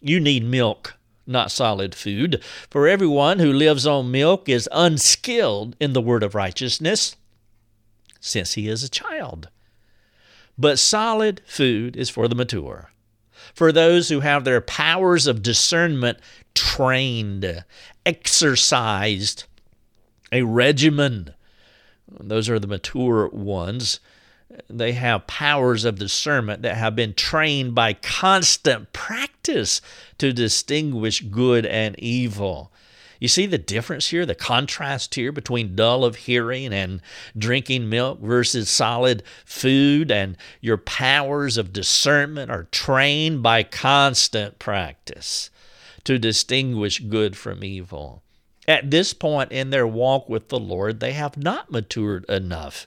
You 0.00 0.20
need 0.20 0.44
milk, 0.44 0.96
not 1.26 1.50
solid 1.50 1.94
food, 1.94 2.42
for 2.70 2.86
everyone 2.86 3.38
who 3.38 3.52
lives 3.52 3.86
on 3.86 4.10
milk 4.10 4.48
is 4.48 4.68
unskilled 4.72 5.76
in 5.80 5.92
the 5.92 6.00
word 6.00 6.22
of 6.22 6.34
righteousness, 6.34 7.16
since 8.20 8.54
he 8.54 8.68
is 8.68 8.82
a 8.82 8.88
child. 8.88 9.48
But 10.58 10.78
solid 10.78 11.42
food 11.46 11.96
is 11.96 12.10
for 12.10 12.28
the 12.28 12.34
mature, 12.34 12.90
for 13.54 13.72
those 13.72 14.08
who 14.08 14.20
have 14.20 14.44
their 14.44 14.60
powers 14.60 15.26
of 15.26 15.42
discernment 15.42 16.18
trained, 16.54 17.64
exercised, 18.04 19.44
a 20.32 20.42
regimen. 20.42 21.34
Those 22.08 22.48
are 22.48 22.58
the 22.58 22.66
mature 22.66 23.28
ones 23.28 24.00
they 24.68 24.92
have 24.92 25.26
powers 25.26 25.84
of 25.84 25.98
discernment 25.98 26.62
that 26.62 26.76
have 26.76 26.94
been 26.94 27.14
trained 27.14 27.74
by 27.74 27.92
constant 27.92 28.92
practice 28.92 29.80
to 30.18 30.32
distinguish 30.32 31.20
good 31.20 31.66
and 31.66 31.98
evil. 31.98 32.70
You 33.18 33.28
see 33.28 33.46
the 33.46 33.58
difference 33.58 34.10
here, 34.10 34.26
the 34.26 34.34
contrast 34.34 35.14
here 35.14 35.32
between 35.32 35.74
dull 35.74 36.04
of 36.04 36.16
hearing 36.16 36.72
and 36.72 37.00
drinking 37.36 37.88
milk 37.88 38.20
versus 38.20 38.68
solid 38.68 39.22
food, 39.44 40.10
and 40.10 40.36
your 40.60 40.76
powers 40.76 41.56
of 41.56 41.72
discernment 41.72 42.50
are 42.50 42.68
trained 42.70 43.42
by 43.42 43.62
constant 43.62 44.58
practice 44.58 45.50
to 46.04 46.18
distinguish 46.18 47.00
good 47.00 47.36
from 47.36 47.64
evil. 47.64 48.22
At 48.68 48.90
this 48.90 49.12
point 49.14 49.50
in 49.50 49.70
their 49.70 49.86
walk 49.86 50.28
with 50.28 50.48
the 50.48 50.58
Lord, 50.58 51.00
they 51.00 51.12
have 51.12 51.36
not 51.36 51.70
matured 51.70 52.24
enough. 52.28 52.86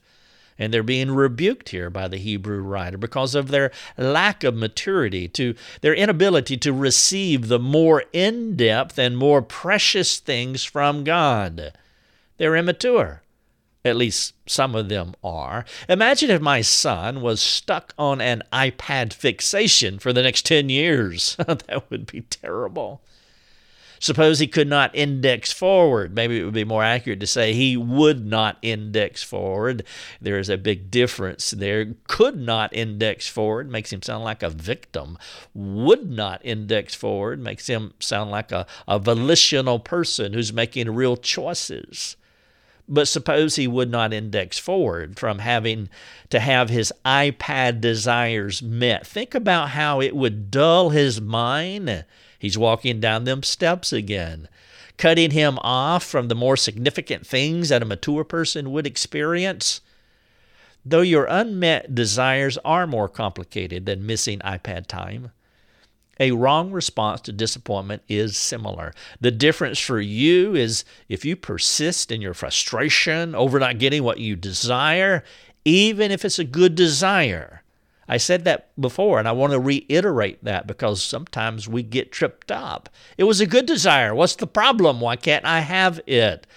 And 0.60 0.74
they're 0.74 0.84
being 0.84 1.12
rebuked 1.12 1.70
here 1.70 1.90
by 1.90 2.08
the 2.10 2.18
Hebrew 2.18 2.62
writer 2.62 2.98
because 2.98 3.34
of 3.34 3.48
their 3.48 3.72
lack 3.98 4.44
of 4.44 4.56
maturity, 4.56 5.28
to 5.30 5.56
their 5.82 5.96
inability 5.96 6.58
to 6.58 6.74
receive 6.74 7.48
the 7.48 7.60
more 7.60 8.04
in 8.12 8.58
depth 8.58 9.00
and 9.00 9.18
more 9.18 9.42
precious 9.42 10.20
things 10.20 10.66
from 10.66 11.06
God. 11.06 11.72
They're 12.38 12.58
immature. 12.58 13.24
At 13.86 13.96
least 13.96 14.34
some 14.46 14.76
of 14.76 14.90
them 14.90 15.16
are. 15.24 15.64
Imagine 15.88 16.30
if 16.30 16.42
my 16.42 16.60
son 16.60 17.22
was 17.22 17.42
stuck 17.42 17.94
on 17.98 18.20
an 18.20 18.44
iPad 18.52 19.14
fixation 19.14 20.00
for 20.00 20.12
the 20.12 20.22
next 20.22 20.46
10 20.46 20.68
years. 20.68 21.36
that 21.48 21.86
would 21.90 22.06
be 22.06 22.22
terrible. 22.22 23.02
Suppose 24.00 24.40
he 24.40 24.48
could 24.48 24.68
not 24.68 24.96
index 24.96 25.52
forward. 25.52 26.16
Maybe 26.16 26.40
it 26.40 26.46
would 26.46 26.54
be 26.54 26.64
more 26.64 26.84
accurate 26.84 27.20
to 27.20 27.28
say 27.28 27.54
he 27.54 27.76
would 27.76 28.26
not 28.26 28.58
index 28.62 29.22
forward. 29.22 29.84
There 30.22 30.40
is 30.40 30.50
a 30.50 30.58
big 30.58 30.90
difference 30.90 31.52
there. 31.52 31.96
Could 32.08 32.38
not 32.38 32.74
index 32.74 33.28
forward 33.28 33.70
makes 33.70 33.92
him 33.92 34.02
sound 34.02 34.24
like 34.24 34.42
a 34.42 34.50
victim. 34.50 35.18
Would 35.54 36.10
not 36.10 36.42
index 36.46 36.96
forward 36.96 37.40
makes 37.40 37.68
him 37.68 37.94
sound 38.00 38.32
like 38.32 38.54
a, 38.54 38.66
a 38.88 39.00
volitional 39.00 39.80
person 39.80 40.32
who's 40.32 40.54
making 40.54 40.96
real 40.96 41.18
choices. 41.18 42.16
But 42.88 43.08
suppose 43.08 43.56
he 43.56 43.68
would 43.68 43.92
not 43.92 44.14
index 44.14 44.58
forward 44.58 45.20
from 45.20 45.40
having 45.40 45.90
to 46.30 46.40
have 46.40 46.70
his 46.70 46.92
iPad 47.06 47.82
desires 47.82 48.64
met. 48.64 49.06
Think 49.06 49.36
about 49.36 49.70
how 49.70 50.02
it 50.02 50.16
would 50.16 50.50
dull 50.50 50.90
his 50.90 51.22
mind 51.22 52.06
He's 52.40 52.58
walking 52.58 53.00
down 53.00 53.26
them 53.26 53.44
steps 53.44 53.94
again, 53.94 54.48
cutting 54.98 55.32
him 55.32 55.60
off 55.60 56.04
from 56.04 56.30
the 56.30 56.36
more 56.36 56.58
significant 56.58 57.28
things 57.28 57.70
that 57.70 57.84
a 57.84 57.86
mature 57.86 58.24
person 58.24 58.72
would 58.72 58.88
experience. 58.88 59.82
Though 60.86 61.02
your 61.02 61.26
unmet 61.26 61.94
desires 61.94 62.58
are 62.64 62.88
more 62.88 63.10
complicated 63.10 63.86
than 63.86 64.06
missing 64.06 64.40
iPad 64.40 64.88
time, 64.88 65.32
a 66.20 66.32
wrong 66.32 66.72
response 66.72 67.22
to 67.22 67.32
disappointment 67.32 68.02
is 68.10 68.38
similar. 68.38 68.94
The 69.22 69.32
difference 69.32 69.80
for 69.80 70.00
you 70.00 70.56
is 70.56 70.84
if 71.08 71.24
you 71.24 71.36
persist 71.36 72.12
in 72.12 72.22
your 72.22 72.34
frustration 72.34 73.36
over 73.36 73.60
not 73.60 73.80
getting 73.80 74.04
what 74.04 74.20
you 74.20 74.36
desire, 74.36 75.24
even 75.64 76.12
if 76.12 76.26
it's 76.26 76.40
a 76.40 76.44
good 76.44 76.76
desire, 76.76 77.59
I 78.10 78.18
said 78.18 78.44
that 78.46 78.72
before, 78.82 79.20
and 79.20 79.28
I 79.28 79.34
want 79.34 79.54
to 79.54 79.60
reiterate 79.60 80.44
that 80.44 80.66
because 80.66 81.04
sometimes 81.04 81.70
we 81.70 81.84
get 81.84 82.12
tripped 82.12 82.52
up. 82.52 82.90
It 83.20 83.26
was 83.26 83.40
a 83.40 83.46
good 83.46 83.68
desire. 83.68 84.16
What's 84.16 84.36
the 84.36 84.48
problem? 84.48 85.00
Why 85.00 85.16
can't 85.16 85.46
I 85.46 85.60
have 85.60 86.02
it? 86.08 86.48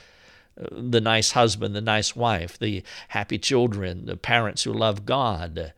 Uh, 0.59 0.69
the 0.71 1.01
nice 1.01 1.33
husband, 1.33 1.77
the 1.77 1.83
nice 1.83 2.17
wife, 2.17 2.59
the 2.59 2.83
happy 3.09 3.39
children, 3.39 4.07
the 4.07 4.17
parents 4.17 4.63
who 4.63 4.73
love 4.73 5.05
God. 5.05 5.75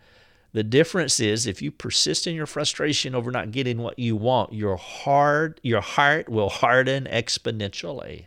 The 0.52 0.62
difference 0.62 1.18
is 1.18 1.44
if 1.44 1.60
you 1.60 1.72
persist 1.72 2.28
in 2.28 2.36
your 2.36 2.46
frustration 2.46 3.12
over 3.16 3.32
not 3.32 3.50
getting 3.50 3.78
what 3.78 3.98
you 3.98 4.14
want, 4.14 4.52
your 4.52 4.76
heart, 4.76 5.58
your 5.64 5.80
heart 5.80 6.28
will 6.28 6.50
harden 6.50 7.08
exponentially. 7.10 8.26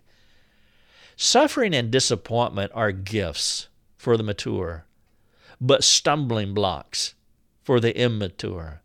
Suffering 1.16 1.74
and 1.74 1.89
disappointment 1.89 2.74
are 2.75 2.92
gifts 2.92 3.70
for 3.98 4.18
the 4.18 4.24
mature, 4.24 4.84
but 5.62 5.86
stumbling 5.86 6.54
blocks 6.54 7.13
for 7.68 7.82
the 7.82 8.00
immature. 8.00 8.80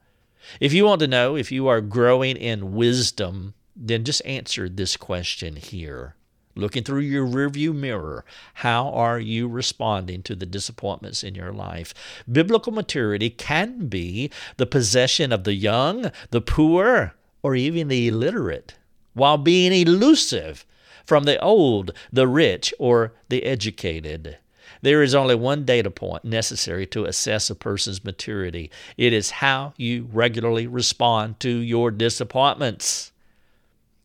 If 0.59 0.73
you 0.73 0.85
want 0.87 0.99
to 1.03 1.07
know 1.07 1.37
if 1.37 1.53
you 1.53 1.69
are 1.69 1.81
growing 1.81 2.37
in 2.37 2.75
wisdom, 2.75 3.55
then 3.77 4.03
just 4.03 4.27
answer 4.27 4.69
this 4.69 4.97
question 4.97 5.55
here. 5.55 6.17
Looking 6.57 6.83
through 6.83 7.03
your 7.03 7.25
rearview 7.25 7.73
mirror, 7.73 8.25
how 8.55 8.89
are 8.89 9.21
you 9.21 9.47
responding 9.47 10.25
to 10.25 10.35
the 10.35 10.47
disappointments 10.47 11.23
in 11.23 11.37
your 11.37 11.53
life? 11.53 11.95
Biblical 12.31 12.73
maturity 12.73 13.31
can 13.31 13.87
be 13.87 14.33
the 14.57 14.67
possession 14.67 15.31
of 15.31 15.45
the 15.45 15.55
young, 15.55 16.11
the 16.33 16.41
poor, 16.41 17.15
or 17.41 17.55
even 17.55 17.87
the 17.87 18.09
illiterate, 18.09 18.75
while 19.15 19.39
being 19.39 19.73
elusive 19.73 20.67
from 21.07 21.23
the 21.23 21.41
old, 21.41 21.93
the 22.13 22.27
rich, 22.27 22.75
or 22.81 23.15
the 23.29 23.45
educated. 23.45 24.39
There 24.83 25.03
is 25.03 25.15
only 25.15 25.37
one 25.37 25.65
data 25.65 25.91
point 25.91 26.25
necessary 26.25 26.87
to 26.89 27.05
assess 27.05 27.49
a 27.49 27.55
person's 27.55 28.05
maturity 28.05 28.71
it 28.97 29.13
is 29.13 29.31
how 29.31 29.75
you 29.77 30.09
regularly 30.13 30.67
respond 30.67 31.39
to 31.41 31.49
your 31.49 31.91
disappointments. 31.91 33.13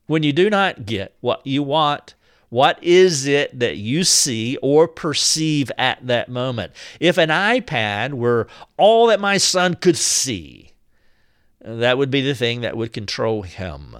When 0.06 0.24
you 0.24 0.32
do 0.32 0.50
not 0.50 0.86
get 0.86 1.16
what 1.20 1.46
you 1.46 1.64
want, 1.64 2.14
what 2.50 2.82
is 2.82 3.26
it 3.26 3.60
that 3.60 3.76
you 3.78 4.04
see 4.06 4.56
or 4.62 4.88
perceive 4.88 5.70
at 5.78 6.06
that 6.08 6.30
moment? 6.30 6.72
If 7.00 7.18
an 7.18 7.30
iPad 7.30 8.14
were 8.14 8.48
all 8.78 9.08
that 9.08 9.20
my 9.20 9.38
son 9.38 9.74
could 9.74 9.98
see, 9.98 10.72
that 11.60 11.98
would 11.98 12.12
be 12.12 12.22
the 12.22 12.36
thing 12.36 12.62
that 12.62 12.78
would 12.78 12.94
control 12.94 13.42
him. 13.42 13.98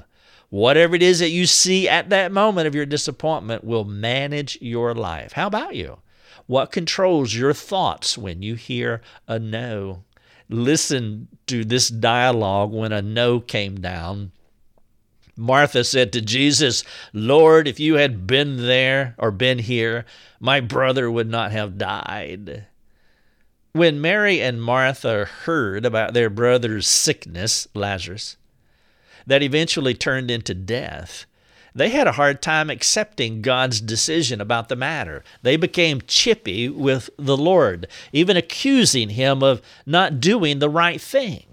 Whatever 0.50 0.96
it 0.96 1.04
is 1.04 1.20
that 1.20 1.32
you 1.32 1.46
see 1.46 1.90
at 1.90 2.10
that 2.10 2.32
moment 2.32 2.68
of 2.68 2.76
your 2.76 2.86
disappointment 2.86 3.66
will 3.66 3.84
manage 3.84 4.58
your 4.62 4.94
life. 4.94 5.34
How 5.34 5.48
about 5.48 5.76
you? 5.76 5.98
What 6.46 6.72
controls 6.72 7.36
your 7.36 7.54
thoughts 7.54 8.18
when 8.18 8.42
you 8.42 8.56
hear 8.56 9.02
a 9.28 9.40
no? 9.40 10.04
Listen 10.50 11.28
to 11.48 11.66
this 11.66 11.90
dialogue 11.90 12.72
when 12.72 12.92
a 12.92 13.02
no 13.02 13.40
came 13.40 13.82
down. 13.82 14.32
Martha 15.36 15.84
said 15.84 16.12
to 16.14 16.22
Jesus, 16.22 16.84
Lord, 17.14 17.68
if 17.68 17.80
you 17.80 17.96
had 17.96 18.26
been 18.26 18.58
there 18.58 19.14
or 19.18 19.30
been 19.30 19.60
here, 19.60 20.06
my 20.40 20.60
brother 20.60 21.12
would 21.12 21.30
not 21.30 21.52
have 21.52 21.78
died. 21.78 22.66
When 23.74 24.02
Mary 24.02 24.42
and 24.42 24.62
Martha 24.62 25.26
heard 25.26 25.86
about 25.86 26.14
their 26.14 26.32
brother's 26.32 26.88
sickness, 26.88 27.68
Lazarus, 27.76 28.38
that 29.28 29.44
eventually 29.44 29.94
turned 29.94 30.32
into 30.32 30.56
death, 30.56 31.28
they 31.78 31.90
had 31.90 32.08
a 32.08 32.14
hard 32.14 32.42
time 32.42 32.72
accepting 32.72 33.44
God's 33.44 33.80
decision 33.80 34.42
about 34.42 34.68
the 34.68 34.76
matter. 34.76 35.24
They 35.44 35.58
became 35.58 36.02
chippy 36.08 36.68
with 36.70 37.12
the 37.18 37.38
Lord, 37.38 37.88
even 38.12 38.36
accusing 38.36 39.10
him 39.10 39.44
of 39.44 39.62
not 39.86 40.20
doing 40.20 40.58
the 40.58 40.72
right 40.72 41.00
thing. 41.00 41.46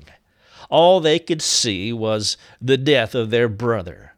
All 0.71 0.99
they 0.99 1.19
could 1.19 1.43
see 1.43 1.93
was 1.93 2.39
the 2.59 2.79
death 2.79 3.15
of 3.15 3.29
their 3.29 3.51
brother. 3.51 4.15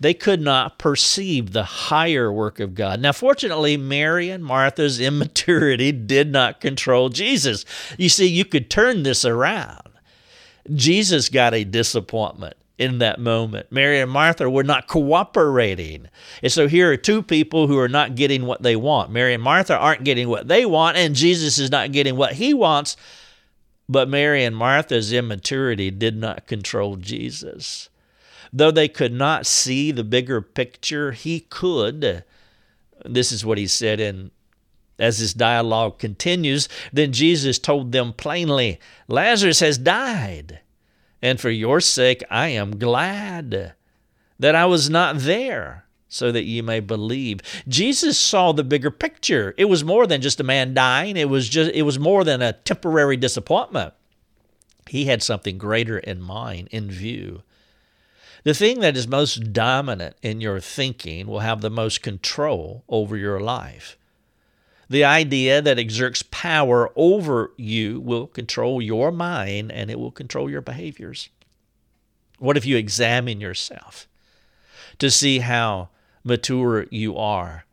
They 0.00 0.12
could 0.12 0.40
not 0.40 0.76
perceive 0.76 1.52
the 1.52 1.62
higher 1.62 2.32
work 2.32 2.58
of 2.58 2.74
God. 2.74 3.00
Now, 3.00 3.12
fortunately, 3.12 3.76
Mary 3.76 4.30
and 4.30 4.44
Martha's 4.44 4.98
immaturity 5.08 5.92
did 5.92 6.32
not 6.32 6.60
control 6.60 7.10
Jesus. 7.10 7.64
You 7.96 8.08
see, 8.08 8.26
you 8.26 8.44
could 8.44 8.70
turn 8.70 9.04
this 9.04 9.24
around. 9.24 9.88
Jesus 10.74 11.28
got 11.28 11.54
a 11.54 11.62
disappointment 11.62 12.56
in 12.78 12.98
that 12.98 13.20
moment. 13.20 13.70
Mary 13.70 14.00
and 14.00 14.10
Martha 14.10 14.50
were 14.50 14.64
not 14.64 14.88
cooperating. 14.88 16.08
And 16.42 16.50
so 16.50 16.66
here 16.66 16.90
are 16.90 16.96
two 16.96 17.22
people 17.22 17.66
who 17.66 17.78
are 17.78 17.88
not 17.88 18.14
getting 18.14 18.46
what 18.46 18.62
they 18.62 18.76
want. 18.76 19.10
Mary 19.10 19.34
and 19.34 19.42
Martha 19.42 19.76
aren't 19.76 20.04
getting 20.04 20.28
what 20.28 20.48
they 20.48 20.66
want, 20.66 20.96
and 20.96 21.14
Jesus 21.14 21.58
is 21.58 21.70
not 21.70 21.92
getting 21.92 22.16
what 22.16 22.34
he 22.34 22.52
wants. 22.52 22.96
But 23.88 24.08
Mary 24.08 24.44
and 24.44 24.56
Martha's 24.56 25.12
immaturity 25.12 25.90
did 25.90 26.16
not 26.16 26.46
control 26.46 26.96
Jesus. 26.96 27.90
Though 28.52 28.70
they 28.70 28.88
could 28.88 29.12
not 29.12 29.46
see 29.46 29.92
the 29.92 30.04
bigger 30.04 30.40
picture, 30.40 31.12
he 31.12 31.40
could. 31.40 32.24
This 33.04 33.30
is 33.30 33.44
what 33.44 33.58
he 33.58 33.66
said 33.66 34.00
in 34.00 34.30
as 34.98 35.18
this 35.18 35.34
dialogue 35.34 35.98
continues, 35.98 36.68
then 36.92 37.12
Jesus 37.12 37.58
told 37.58 37.92
them 37.92 38.12
plainly, 38.12 38.78
Lazarus 39.08 39.60
has 39.60 39.76
died. 39.76 40.60
And 41.24 41.40
for 41.40 41.48
your 41.48 41.80
sake, 41.80 42.22
I 42.30 42.48
am 42.48 42.78
glad 42.78 43.72
that 44.38 44.54
I 44.54 44.66
was 44.66 44.90
not 44.90 45.20
there 45.20 45.86
so 46.06 46.30
that 46.30 46.44
you 46.44 46.62
may 46.62 46.80
believe. 46.80 47.40
Jesus 47.66 48.18
saw 48.18 48.52
the 48.52 48.62
bigger 48.62 48.90
picture. 48.90 49.54
It 49.56 49.64
was 49.64 49.82
more 49.82 50.06
than 50.06 50.20
just 50.20 50.38
a 50.38 50.44
man 50.44 50.74
dying. 50.74 51.16
It 51.16 51.30
was 51.30 51.48
just 51.48 51.70
it 51.72 51.82
was 51.82 51.98
more 51.98 52.24
than 52.24 52.42
a 52.42 52.52
temporary 52.52 53.16
disappointment. 53.16 53.94
He 54.86 55.06
had 55.06 55.22
something 55.22 55.56
greater 55.56 55.98
in 55.98 56.20
mind, 56.20 56.68
in 56.70 56.90
view. 56.90 57.42
The 58.42 58.52
thing 58.52 58.80
that 58.80 58.94
is 58.94 59.08
most 59.08 59.54
dominant 59.54 60.16
in 60.20 60.42
your 60.42 60.60
thinking 60.60 61.26
will 61.26 61.40
have 61.40 61.62
the 61.62 61.70
most 61.70 62.02
control 62.02 62.84
over 62.86 63.16
your 63.16 63.40
life. 63.40 63.96
The 64.88 65.04
idea 65.04 65.62
that 65.62 65.78
exerts 65.78 66.22
power 66.30 66.90
over 66.96 67.52
you 67.56 68.00
will 68.00 68.26
control 68.26 68.82
your 68.82 69.10
mind 69.10 69.72
and 69.72 69.90
it 69.90 69.98
will 69.98 70.10
control 70.10 70.50
your 70.50 70.60
behaviors. 70.60 71.28
What 72.38 72.56
if 72.56 72.66
you 72.66 72.76
examine 72.76 73.40
yourself 73.40 74.06
to 74.98 75.10
see 75.10 75.38
how 75.38 75.88
mature 76.22 76.86
you 76.90 77.16
are? 77.16 77.64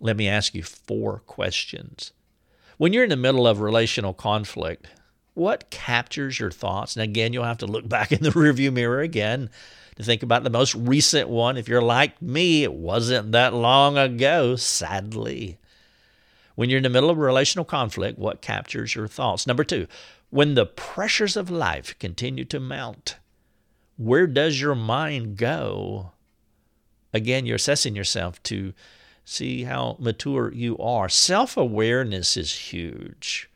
Let 0.00 0.16
me 0.16 0.28
ask 0.28 0.54
you 0.54 0.62
four 0.62 1.20
questions. 1.20 2.12
When 2.76 2.92
you're 2.92 3.04
in 3.04 3.10
the 3.10 3.16
middle 3.16 3.46
of 3.46 3.60
relational 3.60 4.14
conflict, 4.14 4.88
what 5.34 5.70
captures 5.70 6.40
your 6.40 6.50
thoughts? 6.50 6.96
And 6.96 7.02
again, 7.02 7.32
you'll 7.32 7.44
have 7.44 7.58
to 7.58 7.66
look 7.66 7.88
back 7.88 8.12
in 8.12 8.22
the 8.22 8.30
rearview 8.30 8.72
mirror 8.72 9.00
again 9.00 9.50
to 9.96 10.02
think 10.02 10.22
about 10.22 10.44
the 10.44 10.50
most 10.50 10.74
recent 10.74 11.28
one. 11.28 11.56
If 11.56 11.68
you're 11.68 11.82
like 11.82 12.20
me, 12.22 12.62
it 12.62 12.72
wasn't 12.72 13.32
that 13.32 13.54
long 13.54 13.98
ago, 13.98 14.56
sadly. 14.56 15.58
When 16.58 16.70
you're 16.70 16.78
in 16.78 16.82
the 16.82 16.88
middle 16.88 17.08
of 17.08 17.18
relational 17.18 17.64
conflict, 17.64 18.18
what 18.18 18.40
captures 18.40 18.96
your 18.96 19.06
thoughts? 19.06 19.46
Number 19.46 19.62
two, 19.62 19.86
when 20.30 20.56
the 20.56 20.66
pressures 20.66 21.36
of 21.36 21.52
life 21.52 21.96
continue 22.00 22.44
to 22.46 22.58
mount, 22.58 23.14
where 23.96 24.26
does 24.26 24.60
your 24.60 24.74
mind 24.74 25.36
go? 25.36 26.10
Again, 27.14 27.46
you're 27.46 27.54
assessing 27.54 27.94
yourself 27.94 28.42
to 28.42 28.72
see 29.24 29.62
how 29.62 29.98
mature 30.00 30.52
you 30.52 30.76
are. 30.78 31.08
Self 31.08 31.56
awareness 31.56 32.36
is 32.36 32.52
huge 32.52 33.48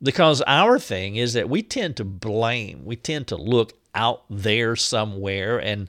because 0.00 0.40
our 0.42 0.78
thing 0.78 1.16
is 1.16 1.32
that 1.32 1.50
we 1.50 1.60
tend 1.60 1.96
to 1.96 2.04
blame, 2.04 2.84
we 2.84 2.94
tend 2.94 3.26
to 3.26 3.36
look 3.36 3.72
out 3.96 4.22
there 4.30 4.76
somewhere 4.76 5.58
and 5.58 5.88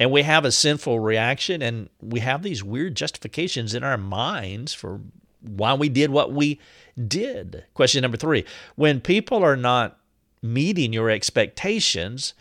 and 0.00 0.10
we 0.10 0.22
have 0.22 0.44
a 0.44 0.50
sinful 0.50 0.98
reaction 0.98 1.62
and 1.62 1.90
we 2.00 2.18
have 2.18 2.42
these 2.42 2.64
weird 2.64 2.96
justifications 2.96 3.72
in 3.72 3.84
our 3.84 3.96
minds 3.96 4.74
for 4.74 5.00
why 5.40 5.74
we 5.74 5.88
did 5.88 6.10
what 6.10 6.32
we 6.32 6.60
did. 7.06 7.64
Question 7.74 8.02
number 8.02 8.16
3. 8.16 8.44
When 8.74 9.00
people 9.00 9.42
are 9.42 9.56
not 9.56 9.98
meeting 10.42 10.92
your 10.92 11.10
expectations, 11.10 12.34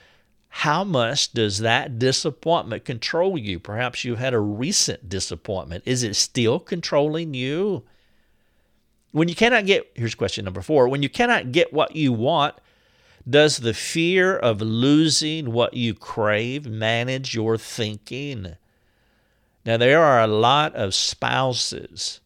how 0.50 0.84
much 0.84 1.34
does 1.34 1.60
that 1.60 2.00
disappointment 2.00 2.86
control 2.86 3.38
you? 3.38 3.60
Perhaps 3.60 4.06
you 4.06 4.16
had 4.16 4.34
a 4.34 4.40
recent 4.40 5.10
disappointment. 5.10 5.84
Is 5.86 6.04
it 6.04 6.16
still 6.16 6.60
controlling 6.60 7.34
you? 7.34 7.84
When 9.12 9.28
you 9.28 9.36
cannot 9.36 9.66
get, 9.66 9.92
here's 9.96 10.16
question 10.16 10.46
number 10.46 10.62
four 10.62 10.88
when 10.88 11.04
you 11.04 11.10
cannot 11.10 11.52
get 11.52 11.74
what 11.74 11.96
you 11.96 12.14
want, 12.14 12.56
does 13.28 13.58
the 13.58 13.74
fear 13.74 14.38
of 14.38 14.62
losing 14.62 15.52
what 15.52 15.74
you 15.74 15.94
crave 15.94 16.68
manage 16.68 17.34
your 17.34 17.58
thinking? 17.58 18.56
Now, 19.66 19.78
there 19.78 20.04
are 20.04 20.22
a 20.22 20.28
lot 20.28 20.76
of 20.76 20.94
spouses 20.94 22.22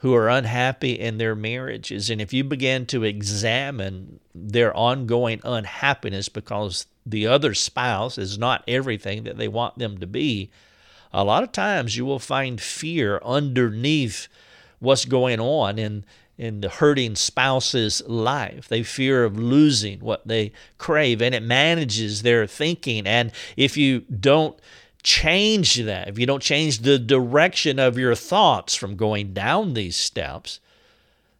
who 0.00 0.14
are 0.14 0.28
unhappy 0.28 0.92
in 0.92 1.18
their 1.18 1.34
marriages. 1.34 2.08
And 2.10 2.20
if 2.20 2.32
you 2.32 2.42
begin 2.42 2.86
to 2.86 3.04
examine 3.04 4.20
their 4.34 4.74
ongoing 4.74 5.40
unhappiness 5.44 6.28
because 6.28 6.86
the 7.04 7.26
other 7.26 7.54
spouse 7.54 8.16
is 8.16 8.38
not 8.38 8.64
everything 8.66 9.24
that 9.24 9.36
they 9.36 9.48
want 9.48 9.78
them 9.78 9.98
to 9.98 10.06
be, 10.06 10.50
a 11.12 11.24
lot 11.24 11.42
of 11.42 11.52
times 11.52 11.96
you 11.96 12.06
will 12.06 12.18
find 12.18 12.60
fear 12.60 13.20
underneath 13.24 14.28
what's 14.78 15.04
going 15.04 15.40
on 15.40 15.78
in 15.78 16.04
in 16.38 16.62
the 16.62 16.70
hurting 16.70 17.14
spouse's 17.14 18.00
life. 18.06 18.66
They 18.66 18.82
fear 18.82 19.24
of 19.24 19.38
losing 19.38 20.00
what 20.00 20.26
they 20.26 20.52
crave, 20.78 21.20
and 21.20 21.34
it 21.34 21.42
manages 21.42 22.22
their 22.22 22.46
thinking. 22.46 23.06
And 23.06 23.30
if 23.58 23.76
you 23.76 24.00
don't 24.00 24.58
change 25.02 25.76
that, 25.76 26.08
if 26.08 26.18
you 26.18 26.26
don't 26.26 26.42
change 26.42 26.80
the 26.80 26.98
direction 26.98 27.78
of 27.78 27.98
your 27.98 28.14
thoughts 28.14 28.74
from 28.74 28.96
going 28.96 29.32
down 29.32 29.74
these 29.74 29.96
steps, 29.96 30.60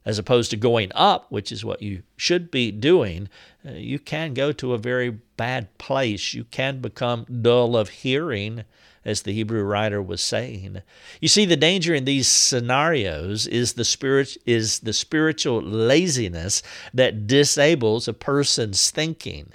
as 0.05 0.19
opposed 0.19 0.51
to 0.51 0.57
going 0.57 0.91
up, 0.95 1.27
which 1.31 1.53
is 1.53 1.65
what 1.65 1.83
you 1.83 2.03
should 2.17 2.51
be 2.51 2.71
doing, 2.71 3.29
uh, 3.67 3.73
you 3.73 3.99
can 3.99 4.33
go 4.33 4.51
to 4.51 4.73
a 4.73 4.79
very 4.79 5.11
bad 5.37 5.77
place. 5.79 6.33
You 6.33 6.45
can 6.45 6.81
become 6.81 7.27
dull 7.43 7.77
of 7.77 7.91
hearing 7.91 8.65
as 9.05 9.23
the 9.23 9.33
Hebrew 9.33 9.63
writer 9.63 10.03
was 10.03 10.23
saying. 10.23 10.83
You 11.21 11.29
see, 11.29 11.45
the 11.45 11.57
danger 11.57 11.95
in 11.95 12.05
these 12.05 12.29
scenarios 12.29 13.47
is 13.47 13.75
the 13.75 13.85
spirit 13.85 14.37
is 14.47 14.81
the 14.81 14.93
spiritual 14.93 15.63
laziness 15.63 16.63
that 16.93 17.27
disables 17.27 18.09
a 18.09 18.13
person's 18.13 18.91
thinking. 18.91 19.53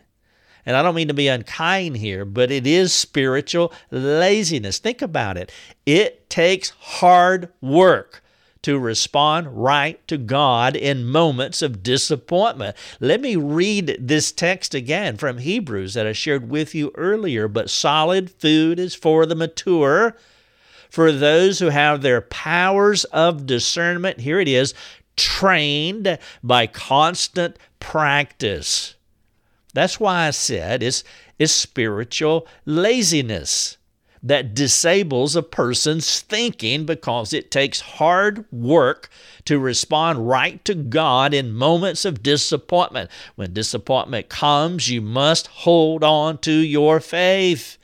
And 0.66 0.76
I 0.76 0.82
don't 0.82 0.96
mean 0.96 1.10
to 1.10 1.14
be 1.14 1.28
unkind 1.28 1.98
here, 1.98 2.26
but 2.26 2.52
it 2.52 2.66
is 2.66 2.94
spiritual 2.94 3.72
laziness. 3.92 4.80
Think 4.80 5.02
about 5.02 5.38
it. 5.38 5.52
It 5.86 6.30
takes 6.30 6.72
hard 6.72 7.50
work 7.62 8.24
to 8.64 8.80
respond 8.80 9.64
right 9.64 10.06
to 10.08 10.18
God 10.18 10.76
in 10.76 11.06
moments 11.06 11.62
of 11.62 11.84
disappointment. 11.84 12.76
Let 13.00 13.22
me 13.22 13.36
read 13.36 13.96
this 14.00 14.32
text 14.32 14.74
again 14.74 15.18
from 15.18 15.38
Hebrews 15.38 15.94
that 15.94 16.08
I 16.08 16.14
shared 16.14 16.50
with 16.50 16.74
you 16.74 16.92
earlier. 16.96 17.48
But 17.48 17.70
solid 17.70 18.32
food 18.32 18.80
is 18.80 18.96
for 18.96 19.28
the 19.28 19.36
mature, 19.36 20.18
for 20.90 21.12
those 21.12 21.60
who 21.60 21.70
have 21.70 22.02
their 22.02 22.22
powers 22.22 23.04
of 23.06 23.46
discernment, 23.46 24.22
here 24.22 24.40
it 24.40 24.48
is, 24.48 24.74
trained 25.16 26.18
by 26.42 26.66
constant 26.66 27.60
practice. 27.80 28.96
That's 29.76 30.00
why 30.00 30.28
I 30.28 30.32
said 30.32 30.82
it's, 30.82 31.04
it's 31.38 31.52
spiritual 31.52 32.48
laziness 32.66 33.78
that 34.24 34.56
disables 34.56 35.36
a 35.36 35.44
person's 35.44 36.22
thinking 36.22 36.86
because 36.86 37.34
it 37.34 37.52
takes 37.52 37.82
hard 37.82 38.46
work 38.54 39.10
to 39.44 39.60
respond 39.60 40.30
right 40.30 40.64
to 40.64 40.76
God 40.76 41.34
in 41.34 41.52
moments 41.52 42.06
of 42.06 42.24
disappointment. 42.24 43.12
When 43.36 43.52
disappointment 43.52 44.30
comes, 44.30 44.90
you 44.90 45.02
must 45.02 45.48
hold 45.48 46.06
on 46.06 46.38
to 46.40 46.54
your 46.54 47.02
faith. 47.02 47.78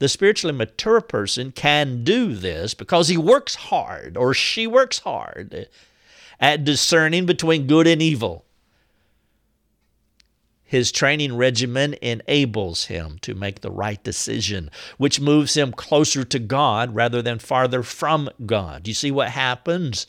The 0.00 0.08
spiritually 0.08 0.56
mature 0.56 1.00
person 1.00 1.52
can 1.52 2.02
do 2.02 2.34
this 2.34 2.74
because 2.74 3.06
he 3.06 3.16
works 3.16 3.54
hard 3.54 4.16
or 4.16 4.34
she 4.34 4.66
works 4.66 4.98
hard 4.98 5.68
at 6.40 6.64
discerning 6.64 7.26
between 7.26 7.68
good 7.68 7.86
and 7.86 8.02
evil. 8.02 8.44
His 10.72 10.90
training 10.90 11.36
regimen 11.36 11.96
enables 12.00 12.86
him 12.86 13.18
to 13.20 13.34
make 13.34 13.60
the 13.60 13.70
right 13.70 14.02
decision, 14.02 14.70
which 14.96 15.20
moves 15.20 15.54
him 15.54 15.70
closer 15.70 16.24
to 16.24 16.38
God 16.38 16.94
rather 16.94 17.20
than 17.20 17.40
farther 17.40 17.82
from 17.82 18.30
God. 18.46 18.88
You 18.88 18.94
see 18.94 19.10
what 19.10 19.28
happens? 19.28 20.06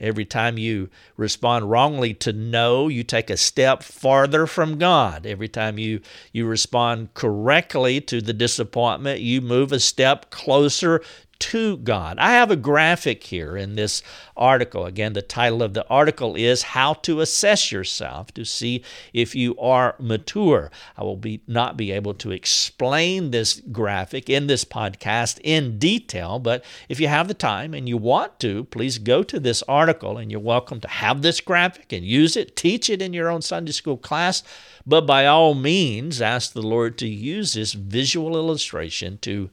Every 0.00 0.24
time 0.24 0.56
you 0.56 0.88
respond 1.18 1.70
wrongly 1.70 2.14
to 2.14 2.32
no, 2.32 2.88
you 2.88 3.04
take 3.04 3.28
a 3.28 3.36
step 3.36 3.82
farther 3.82 4.46
from 4.46 4.78
God. 4.78 5.26
Every 5.26 5.48
time 5.48 5.78
you, 5.78 6.00
you 6.32 6.46
respond 6.46 7.12
correctly 7.12 8.00
to 8.00 8.22
the 8.22 8.32
disappointment, 8.32 9.20
you 9.20 9.42
move 9.42 9.70
a 9.70 9.78
step 9.78 10.30
closer 10.30 11.02
to 11.38 11.76
God. 11.78 12.18
I 12.18 12.32
have 12.32 12.50
a 12.50 12.56
graphic 12.56 13.24
here 13.24 13.56
in 13.56 13.74
this 13.74 14.02
article. 14.36 14.86
Again, 14.86 15.12
the 15.12 15.22
title 15.22 15.62
of 15.62 15.74
the 15.74 15.86
article 15.88 16.34
is 16.34 16.62
How 16.62 16.94
to 16.94 17.20
Assess 17.20 17.70
Yourself 17.70 18.32
to 18.34 18.44
See 18.44 18.82
If 19.12 19.34
You 19.34 19.56
Are 19.58 19.94
Mature. 19.98 20.70
I 20.96 21.04
will 21.04 21.16
be 21.16 21.42
not 21.46 21.76
be 21.76 21.92
able 21.92 22.14
to 22.14 22.30
explain 22.30 23.30
this 23.30 23.60
graphic 23.60 24.28
in 24.30 24.46
this 24.46 24.64
podcast 24.64 25.40
in 25.42 25.78
detail, 25.78 26.38
but 26.38 26.64
if 26.88 27.00
you 27.00 27.08
have 27.08 27.28
the 27.28 27.34
time 27.34 27.74
and 27.74 27.88
you 27.88 27.96
want 27.96 28.38
to, 28.40 28.64
please 28.64 28.98
go 28.98 29.22
to 29.22 29.40
this 29.40 29.62
article 29.68 30.18
and 30.18 30.30
you're 30.30 30.40
welcome 30.40 30.80
to 30.80 30.88
have 30.88 31.22
this 31.22 31.40
graphic 31.40 31.92
and 31.92 32.04
use 32.04 32.36
it, 32.36 32.56
teach 32.56 32.88
it 32.90 33.02
in 33.02 33.12
your 33.12 33.30
own 33.30 33.42
Sunday 33.42 33.72
school 33.72 33.96
class. 33.96 34.42
But 34.86 35.06
by 35.06 35.26
all 35.26 35.54
means, 35.54 36.20
ask 36.20 36.52
the 36.52 36.62
Lord 36.62 36.98
to 36.98 37.08
use 37.08 37.54
this 37.54 37.72
visual 37.72 38.36
illustration 38.36 39.18
to 39.22 39.50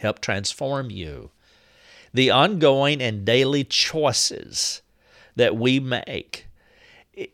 help 0.00 0.20
transform 0.20 0.90
you. 0.90 1.30
The 2.12 2.30
ongoing 2.30 3.00
and 3.00 3.24
daily 3.24 3.64
choices 3.64 4.82
that 5.36 5.56
we 5.56 5.78
make, 5.78 6.46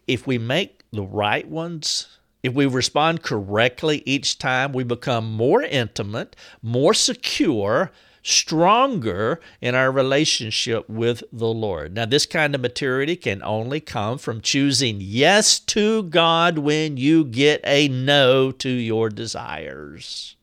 if 0.06 0.26
we 0.26 0.36
make 0.36 0.82
the 0.92 1.02
right 1.02 1.48
ones, 1.48 2.18
if 2.42 2.52
we 2.52 2.66
respond 2.66 3.22
correctly 3.22 4.02
each 4.04 4.38
time, 4.38 4.72
we 4.72 4.84
become 4.84 5.32
more 5.32 5.62
intimate, 5.62 6.36
more 6.62 6.94
secure, 6.94 7.90
stronger 8.22 9.40
in 9.60 9.74
our 9.74 9.90
relationship 9.90 10.88
with 10.88 11.22
the 11.32 11.48
Lord. 11.48 11.94
Now, 11.94 12.06
this 12.06 12.26
kind 12.26 12.54
of 12.54 12.60
maturity 12.60 13.16
can 13.16 13.42
only 13.42 13.80
come 13.80 14.18
from 14.18 14.40
choosing 14.40 14.98
yes 15.00 15.58
to 15.60 16.02
God 16.04 16.58
when 16.58 16.96
you 16.96 17.24
get 17.24 17.60
a 17.64 17.88
no 17.88 18.52
to 18.52 18.68
your 18.68 19.08
desires. 19.08 20.35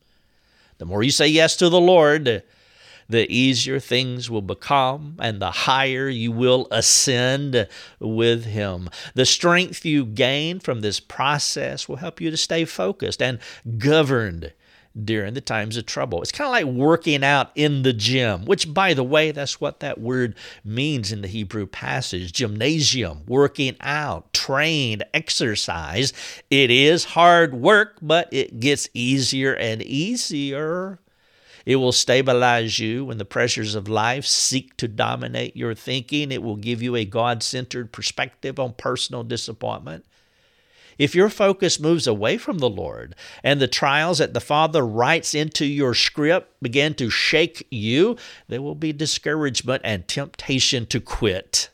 The 0.78 0.86
more 0.86 1.02
you 1.02 1.10
say 1.10 1.28
yes 1.28 1.56
to 1.56 1.68
the 1.68 1.80
Lord, 1.80 2.42
the 3.08 3.32
easier 3.32 3.78
things 3.80 4.30
will 4.30 4.42
become 4.42 5.16
and 5.20 5.40
the 5.40 5.50
higher 5.50 6.08
you 6.08 6.32
will 6.32 6.66
ascend 6.70 7.68
with 8.00 8.44
Him. 8.44 8.88
The 9.14 9.26
strength 9.26 9.84
you 9.84 10.04
gain 10.04 10.60
from 10.60 10.80
this 10.80 11.00
process 11.00 11.88
will 11.88 11.96
help 11.96 12.20
you 12.20 12.30
to 12.30 12.36
stay 12.36 12.64
focused 12.64 13.20
and 13.22 13.38
governed 13.78 14.52
during 15.02 15.34
the 15.34 15.40
times 15.40 15.76
of 15.76 15.86
trouble. 15.86 16.22
It's 16.22 16.32
kind 16.32 16.46
of 16.46 16.52
like 16.52 16.76
working 16.76 17.24
out 17.24 17.50
in 17.54 17.82
the 17.82 17.92
gym, 17.92 18.44
which, 18.44 18.72
by 18.72 18.94
the 18.94 19.02
way, 19.02 19.32
that's 19.32 19.60
what 19.60 19.80
that 19.80 20.00
word 20.00 20.36
means 20.64 21.10
in 21.10 21.22
the 21.22 21.28
Hebrew 21.28 21.66
passage 21.66 22.32
gymnasium, 22.32 23.22
working 23.26 23.76
out, 23.80 24.32
trained, 24.32 25.04
exercise. 25.12 26.12
It 26.50 26.70
is 26.70 27.04
hard 27.04 27.54
work, 27.54 27.96
but 28.00 28.28
it 28.32 28.60
gets 28.60 28.88
easier 28.94 29.54
and 29.54 29.82
easier. 29.82 31.00
It 31.66 31.76
will 31.76 31.92
stabilize 31.92 32.78
you 32.78 33.06
when 33.06 33.18
the 33.18 33.24
pressures 33.24 33.74
of 33.74 33.88
life 33.88 34.26
seek 34.26 34.76
to 34.76 34.86
dominate 34.86 35.56
your 35.56 35.74
thinking. 35.74 36.30
It 36.30 36.42
will 36.42 36.56
give 36.56 36.82
you 36.82 36.94
a 36.94 37.06
God 37.06 37.42
centered 37.42 37.90
perspective 37.90 38.60
on 38.60 38.74
personal 38.74 39.24
disappointment. 39.24 40.04
If 40.98 41.14
your 41.14 41.28
focus 41.28 41.80
moves 41.80 42.06
away 42.06 42.38
from 42.38 42.58
the 42.58 42.70
Lord 42.70 43.14
and 43.42 43.60
the 43.60 43.68
trials 43.68 44.18
that 44.18 44.34
the 44.34 44.40
Father 44.40 44.86
writes 44.86 45.34
into 45.34 45.64
your 45.66 45.94
script 45.94 46.62
begin 46.62 46.94
to 46.94 47.10
shake 47.10 47.66
you, 47.70 48.16
there 48.48 48.62
will 48.62 48.74
be 48.74 48.92
discouragement 48.92 49.82
and 49.84 50.06
temptation 50.06 50.86
to 50.86 51.00
quit. 51.00 51.70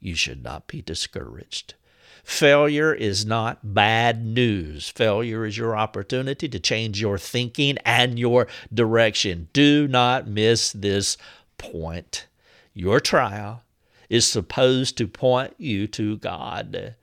You 0.00 0.14
should 0.14 0.42
not 0.42 0.66
be 0.66 0.82
discouraged. 0.82 1.74
Failure 2.22 2.94
is 2.94 3.26
not 3.26 3.74
bad 3.74 4.24
news. 4.24 4.88
Failure 4.88 5.44
is 5.44 5.56
your 5.56 5.76
opportunity 5.76 6.48
to 6.48 6.60
change 6.60 7.00
your 7.00 7.18
thinking 7.18 7.78
and 7.84 8.18
your 8.18 8.46
direction. 8.72 9.48
Do 9.52 9.88
not 9.88 10.28
miss 10.28 10.72
this 10.72 11.16
point. 11.58 12.26
Your 12.72 13.00
trial 13.00 13.62
is 14.08 14.26
supposed 14.26 14.96
to 14.98 15.08
point 15.08 15.54
you 15.58 15.86
to 15.88 16.18
God. 16.18 16.94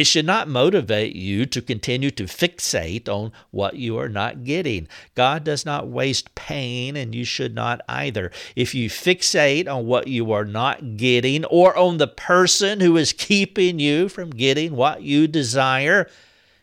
It 0.00 0.06
should 0.06 0.24
not 0.24 0.48
motivate 0.48 1.14
you 1.14 1.44
to 1.44 1.60
continue 1.60 2.10
to 2.12 2.24
fixate 2.24 3.06
on 3.06 3.32
what 3.50 3.76
you 3.76 3.98
are 3.98 4.08
not 4.08 4.44
getting. 4.44 4.88
God 5.14 5.44
does 5.44 5.66
not 5.66 5.88
waste 5.88 6.34
pain, 6.34 6.96
and 6.96 7.14
you 7.14 7.22
should 7.22 7.54
not 7.54 7.82
either. 7.86 8.32
If 8.56 8.74
you 8.74 8.88
fixate 8.88 9.68
on 9.68 9.84
what 9.84 10.08
you 10.08 10.32
are 10.32 10.46
not 10.46 10.96
getting 10.96 11.44
or 11.44 11.76
on 11.76 11.98
the 11.98 12.06
person 12.06 12.80
who 12.80 12.96
is 12.96 13.12
keeping 13.12 13.78
you 13.78 14.08
from 14.08 14.30
getting 14.30 14.74
what 14.74 15.02
you 15.02 15.26
desire, 15.26 16.08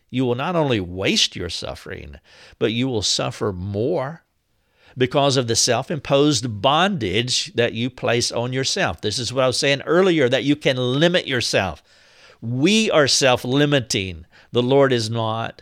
you 0.09 0.25
will 0.25 0.33
not 0.33 0.55
only 0.55 0.79
waste 0.79 1.35
your 1.35 1.49
suffering, 1.49 2.15
but 2.57 2.73
you 2.73 2.87
will 2.87 3.03
suffer 3.03 3.53
more 3.53 4.23
because 4.97 5.37
of 5.37 5.45
the 5.45 5.55
self 5.55 5.91
imposed 5.91 6.59
bondage 6.59 7.53
that 7.53 7.73
you 7.73 7.91
place 7.91 8.31
on 8.31 8.51
yourself. 8.51 8.99
This 9.01 9.19
is 9.19 9.31
what 9.31 9.43
I 9.43 9.47
was 9.47 9.59
saying 9.59 9.83
earlier 9.83 10.27
that 10.27 10.43
you 10.43 10.55
can 10.55 10.77
limit 10.77 11.27
yourself. 11.27 11.83
We 12.41 12.91
are 12.91 13.07
self 13.07 13.43
limiting, 13.43 14.25
the 14.51 14.63
Lord 14.63 14.93
is 14.93 15.09
not. 15.09 15.61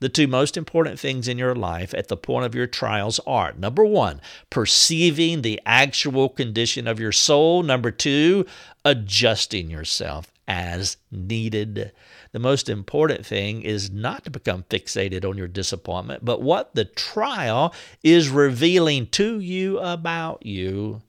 The 0.00 0.08
two 0.08 0.26
most 0.26 0.56
important 0.56 0.98
things 0.98 1.28
in 1.28 1.38
your 1.38 1.54
life 1.54 1.94
at 1.94 2.08
the 2.08 2.16
point 2.16 2.44
of 2.44 2.54
your 2.54 2.66
trials 2.66 3.20
are 3.26 3.54
number 3.54 3.84
one, 3.84 4.20
perceiving 4.50 5.42
the 5.42 5.60
actual 5.64 6.28
condition 6.28 6.86
of 6.86 7.00
your 7.00 7.12
soul. 7.12 7.62
Number 7.62 7.90
two, 7.90 8.44
adjusting 8.84 9.70
yourself 9.70 10.30
as 10.46 10.96
needed. 11.10 11.92
The 12.32 12.38
most 12.38 12.68
important 12.68 13.24
thing 13.24 13.62
is 13.62 13.90
not 13.90 14.24
to 14.24 14.30
become 14.30 14.64
fixated 14.64 15.24
on 15.24 15.38
your 15.38 15.48
disappointment, 15.48 16.24
but 16.24 16.42
what 16.42 16.74
the 16.74 16.84
trial 16.84 17.72
is 18.02 18.28
revealing 18.28 19.06
to 19.08 19.38
you 19.40 19.78
about 19.78 20.44
you. 20.44 21.02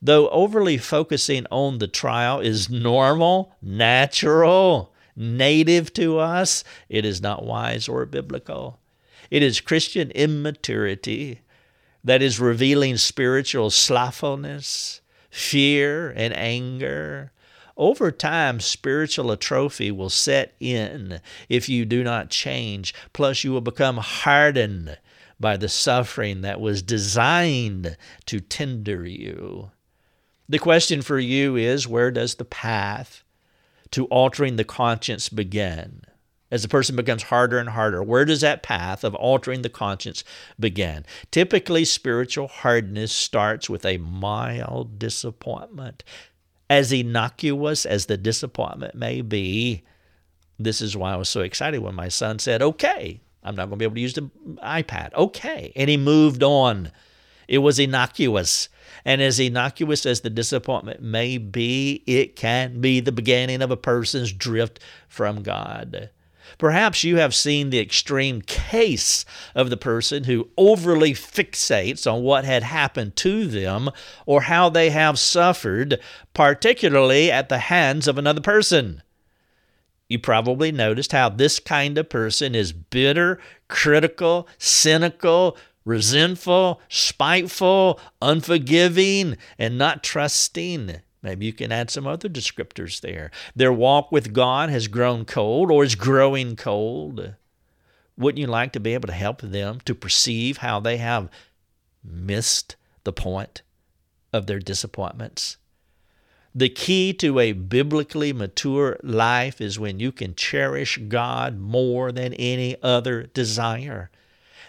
Though 0.00 0.28
overly 0.30 0.78
focusing 0.78 1.46
on 1.50 1.78
the 1.78 1.88
trial 1.88 2.40
is 2.40 2.70
normal, 2.70 3.54
natural, 3.60 4.92
native 5.14 5.92
to 5.94 6.18
us, 6.18 6.64
it 6.88 7.04
is 7.04 7.20
not 7.20 7.44
wise 7.44 7.88
or 7.88 8.06
biblical. 8.06 8.80
It 9.30 9.42
is 9.42 9.60
Christian 9.60 10.10
immaturity 10.12 11.40
that 12.04 12.22
is 12.22 12.40
revealing 12.40 12.96
spiritual 12.96 13.70
slothfulness, 13.70 15.00
fear, 15.30 16.10
and 16.10 16.36
anger. 16.36 17.32
Over 17.76 18.10
time, 18.10 18.60
spiritual 18.60 19.32
atrophy 19.32 19.90
will 19.90 20.10
set 20.10 20.54
in 20.60 21.20
if 21.48 21.68
you 21.68 21.84
do 21.84 22.04
not 22.04 22.28
change. 22.28 22.94
Plus, 23.12 23.44
you 23.44 23.52
will 23.52 23.62
become 23.62 23.96
hardened 23.98 24.98
by 25.40 25.56
the 25.56 25.68
suffering 25.68 26.42
that 26.42 26.60
was 26.60 26.82
designed 26.82 27.96
to 28.26 28.40
tender 28.40 29.06
you. 29.06 29.70
The 30.52 30.58
question 30.58 31.00
for 31.00 31.18
you 31.18 31.56
is 31.56 31.88
where 31.88 32.10
does 32.10 32.34
the 32.34 32.44
path 32.44 33.24
to 33.90 34.04
altering 34.08 34.56
the 34.56 34.64
conscience 34.64 35.30
begin? 35.30 36.02
As 36.50 36.60
the 36.60 36.68
person 36.68 36.94
becomes 36.94 37.22
harder 37.22 37.56
and 37.56 37.70
harder, 37.70 38.02
where 38.02 38.26
does 38.26 38.42
that 38.42 38.62
path 38.62 39.02
of 39.02 39.14
altering 39.14 39.62
the 39.62 39.70
conscience 39.70 40.22
begin? 40.60 41.06
Typically, 41.30 41.86
spiritual 41.86 42.48
hardness 42.48 43.12
starts 43.12 43.70
with 43.70 43.86
a 43.86 43.96
mild 43.96 44.98
disappointment. 44.98 46.04
As 46.68 46.92
innocuous 46.92 47.86
as 47.86 48.04
the 48.04 48.18
disappointment 48.18 48.94
may 48.94 49.22
be, 49.22 49.84
this 50.58 50.82
is 50.82 50.94
why 50.94 51.14
I 51.14 51.16
was 51.16 51.30
so 51.30 51.40
excited 51.40 51.80
when 51.80 51.94
my 51.94 52.08
son 52.08 52.38
said, 52.38 52.60
Okay, 52.60 53.22
I'm 53.42 53.54
not 53.54 53.70
going 53.70 53.78
to 53.78 53.78
be 53.78 53.84
able 53.86 53.94
to 53.94 54.00
use 54.02 54.12
the 54.12 54.30
iPad. 54.62 55.14
Okay. 55.14 55.72
And 55.74 55.88
he 55.88 55.96
moved 55.96 56.42
on. 56.42 56.92
It 57.48 57.58
was 57.58 57.78
innocuous. 57.78 58.68
And 59.04 59.20
as 59.20 59.40
innocuous 59.40 60.06
as 60.06 60.20
the 60.20 60.30
disappointment 60.30 61.02
may 61.02 61.38
be, 61.38 62.02
it 62.06 62.36
can 62.36 62.80
be 62.80 63.00
the 63.00 63.12
beginning 63.12 63.62
of 63.62 63.70
a 63.70 63.76
person's 63.76 64.32
drift 64.32 64.80
from 65.08 65.42
God. 65.42 66.10
Perhaps 66.58 67.04
you 67.04 67.16
have 67.16 67.34
seen 67.34 67.70
the 67.70 67.78
extreme 67.78 68.42
case 68.42 69.24
of 69.54 69.70
the 69.70 69.76
person 69.76 70.24
who 70.24 70.50
overly 70.56 71.12
fixates 71.12 72.10
on 72.10 72.22
what 72.22 72.44
had 72.44 72.62
happened 72.62 73.16
to 73.16 73.46
them 73.46 73.90
or 74.26 74.42
how 74.42 74.68
they 74.68 74.90
have 74.90 75.18
suffered, 75.18 75.98
particularly 76.34 77.30
at 77.30 77.48
the 77.48 77.58
hands 77.58 78.06
of 78.06 78.18
another 78.18 78.40
person. 78.40 79.02
You 80.08 80.18
probably 80.18 80.72
noticed 80.72 81.12
how 81.12 81.30
this 81.30 81.58
kind 81.58 81.96
of 81.96 82.10
person 82.10 82.54
is 82.54 82.72
bitter, 82.72 83.40
critical, 83.68 84.46
cynical, 84.58 85.56
resentful, 85.84 86.80
spiteful, 86.88 88.00
unforgiving, 88.20 89.36
and 89.58 89.78
not 89.78 90.02
trusting. 90.02 91.00
Maybe 91.22 91.46
you 91.46 91.52
can 91.52 91.70
add 91.70 91.90
some 91.90 92.06
other 92.06 92.28
descriptors 92.28 93.00
there. 93.00 93.30
Their 93.54 93.72
walk 93.72 94.10
with 94.10 94.32
God 94.32 94.70
has 94.70 94.88
grown 94.88 95.24
cold 95.24 95.70
or 95.70 95.84
is 95.84 95.94
growing 95.94 96.56
cold. 96.56 97.34
Wouldn't 98.16 98.40
you 98.40 98.46
like 98.46 98.72
to 98.72 98.80
be 98.80 98.94
able 98.94 99.06
to 99.06 99.14
help 99.14 99.40
them 99.40 99.80
to 99.84 99.94
perceive 99.94 100.58
how 100.58 100.80
they 100.80 100.96
have 100.98 101.30
missed 102.04 102.76
the 103.04 103.12
point 103.12 103.62
of 104.32 104.46
their 104.46 104.58
disappointments? 104.58 105.56
The 106.54 106.68
key 106.68 107.14
to 107.14 107.38
a 107.38 107.52
biblically 107.52 108.32
mature 108.34 108.98
life 109.02 109.60
is 109.60 109.78
when 109.78 110.00
you 110.00 110.12
can 110.12 110.34
cherish 110.34 110.98
God 111.08 111.58
more 111.58 112.12
than 112.12 112.34
any 112.34 112.76
other 112.82 113.22
desire. 113.22 114.10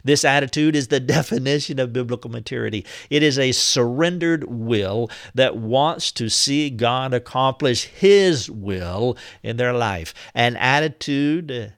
This 0.04 0.26
attitude 0.26 0.76
is 0.76 0.88
the 0.88 1.00
definition 1.18 1.80
of 1.80 1.94
biblical 1.94 2.30
maturity. 2.30 2.86
It 3.10 3.24
is 3.24 3.40
a 3.40 3.52
surrendered 3.52 4.46
will 4.46 5.10
that 5.34 5.58
wants 5.58 6.12
to 6.14 6.30
see 6.30 6.70
God 6.70 7.14
accomplish 7.14 7.86
His 7.86 8.50
will 8.50 9.18
in 9.42 9.58
their 9.58 9.74
life, 9.74 10.14
an 10.34 10.56
attitude 10.58 11.74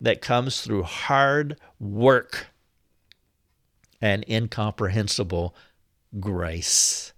that 0.00 0.22
comes 0.22 0.60
through 0.60 0.84
hard 0.84 1.56
work 1.78 2.46
and 4.00 4.24
incomprehensible 4.28 5.54
grace. 6.18 7.12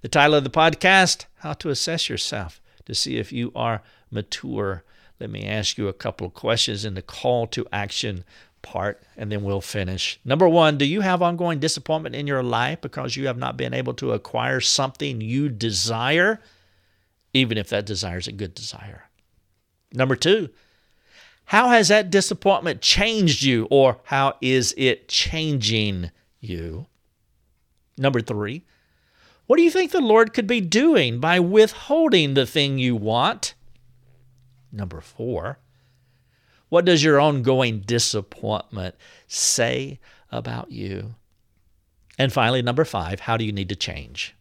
The 0.00 0.08
title 0.08 0.36
of 0.36 0.44
the 0.44 0.50
podcast 0.50 1.26
How 1.40 1.52
to 1.54 1.70
Assess 1.70 2.08
Yourself 2.08 2.62
to 2.86 2.94
see 2.94 3.18
if 3.18 3.32
you 3.32 3.52
are 3.54 3.82
mature. 4.10 4.84
Let 5.20 5.30
me 5.30 5.44
ask 5.44 5.76
you 5.76 5.88
a 5.88 5.92
couple 5.92 6.26
of 6.26 6.34
questions 6.34 6.84
in 6.84 6.94
the 6.94 7.02
call 7.02 7.46
to 7.48 7.66
action 7.72 8.24
part 8.62 9.02
and 9.16 9.30
then 9.30 9.42
we'll 9.42 9.60
finish. 9.60 10.20
Number 10.24 10.48
one, 10.48 10.78
do 10.78 10.84
you 10.84 11.00
have 11.00 11.22
ongoing 11.22 11.58
disappointment 11.58 12.14
in 12.14 12.26
your 12.26 12.42
life 12.42 12.80
because 12.80 13.16
you 13.16 13.26
have 13.26 13.38
not 13.38 13.56
been 13.56 13.74
able 13.74 13.94
to 13.94 14.12
acquire 14.12 14.60
something 14.60 15.20
you 15.20 15.48
desire, 15.48 16.40
even 17.32 17.58
if 17.58 17.68
that 17.70 17.86
desire 17.86 18.18
is 18.18 18.26
a 18.26 18.32
good 18.32 18.54
desire? 18.54 19.04
Number 19.92 20.16
two, 20.16 20.50
how 21.46 21.68
has 21.68 21.88
that 21.88 22.10
disappointment 22.10 22.82
changed 22.82 23.42
you 23.42 23.66
or 23.70 24.00
how 24.04 24.34
is 24.40 24.74
it 24.76 25.08
changing 25.08 26.10
you? 26.40 26.86
Number 27.96 28.20
three, 28.20 28.64
what 29.46 29.56
do 29.56 29.62
you 29.62 29.70
think 29.70 29.90
the 29.90 30.00
Lord 30.00 30.34
could 30.34 30.46
be 30.46 30.60
doing 30.60 31.20
by 31.20 31.40
withholding 31.40 32.34
the 32.34 32.44
thing 32.44 32.78
you 32.78 32.94
want? 32.94 33.54
Number 34.70 35.00
four, 35.00 35.58
what 36.68 36.84
does 36.84 37.02
your 37.02 37.20
ongoing 37.20 37.80
disappointment 37.80 38.94
say 39.26 39.98
about 40.30 40.70
you? 40.70 41.14
And 42.18 42.32
finally, 42.32 42.62
number 42.62 42.84
five, 42.84 43.20
how 43.20 43.36
do 43.36 43.44
you 43.44 43.52
need 43.52 43.68
to 43.68 43.76
change? 43.76 44.34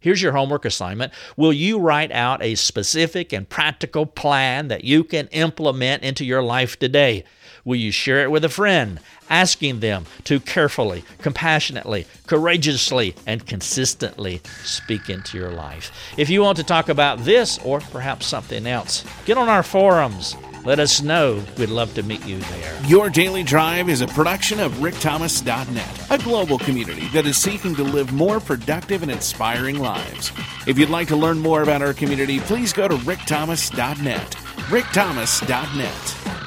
Here's 0.00 0.22
your 0.22 0.32
homework 0.32 0.64
assignment. 0.64 1.12
Will 1.36 1.52
you 1.52 1.78
write 1.78 2.10
out 2.10 2.42
a 2.42 2.54
specific 2.54 3.34
and 3.34 3.46
practical 3.46 4.06
plan 4.06 4.68
that 4.68 4.82
you 4.82 5.04
can 5.04 5.28
implement 5.28 6.02
into 6.02 6.24
your 6.24 6.42
life 6.42 6.78
today? 6.78 7.24
Will 7.66 7.76
you 7.76 7.90
share 7.90 8.22
it 8.22 8.30
with 8.30 8.42
a 8.42 8.48
friend, 8.48 8.98
asking 9.28 9.80
them 9.80 10.06
to 10.24 10.40
carefully, 10.40 11.04
compassionately, 11.18 12.06
courageously, 12.26 13.14
and 13.26 13.46
consistently 13.46 14.40
speak 14.64 15.10
into 15.10 15.36
your 15.36 15.50
life? 15.50 15.92
If 16.16 16.30
you 16.30 16.40
want 16.40 16.56
to 16.56 16.64
talk 16.64 16.88
about 16.88 17.18
this 17.18 17.58
or 17.58 17.80
perhaps 17.80 18.26
something 18.26 18.66
else, 18.66 19.04
get 19.26 19.36
on 19.36 19.50
our 19.50 19.62
forums 19.62 20.34
let 20.64 20.78
us 20.78 21.00
know. 21.02 21.42
We'd 21.58 21.68
love 21.68 21.94
to 21.94 22.02
meet 22.02 22.24
you 22.26 22.38
there. 22.38 22.80
Your 22.86 23.10
Daily 23.10 23.42
Drive 23.42 23.88
is 23.88 24.00
a 24.00 24.06
production 24.06 24.60
of 24.60 24.72
rickthomas.net, 24.74 26.10
a 26.10 26.18
global 26.22 26.58
community 26.58 27.08
that 27.08 27.26
is 27.26 27.36
seeking 27.36 27.74
to 27.76 27.82
live 27.82 28.12
more 28.12 28.40
productive 28.40 29.02
and 29.02 29.10
inspiring 29.10 29.78
lives. 29.78 30.32
If 30.66 30.78
you'd 30.78 30.90
like 30.90 31.08
to 31.08 31.16
learn 31.16 31.38
more 31.38 31.62
about 31.62 31.82
our 31.82 31.94
community, 31.94 32.40
please 32.40 32.72
go 32.72 32.88
to 32.88 32.96
rickthomas.net. 32.96 34.30
rickthomas.net. 34.70 36.39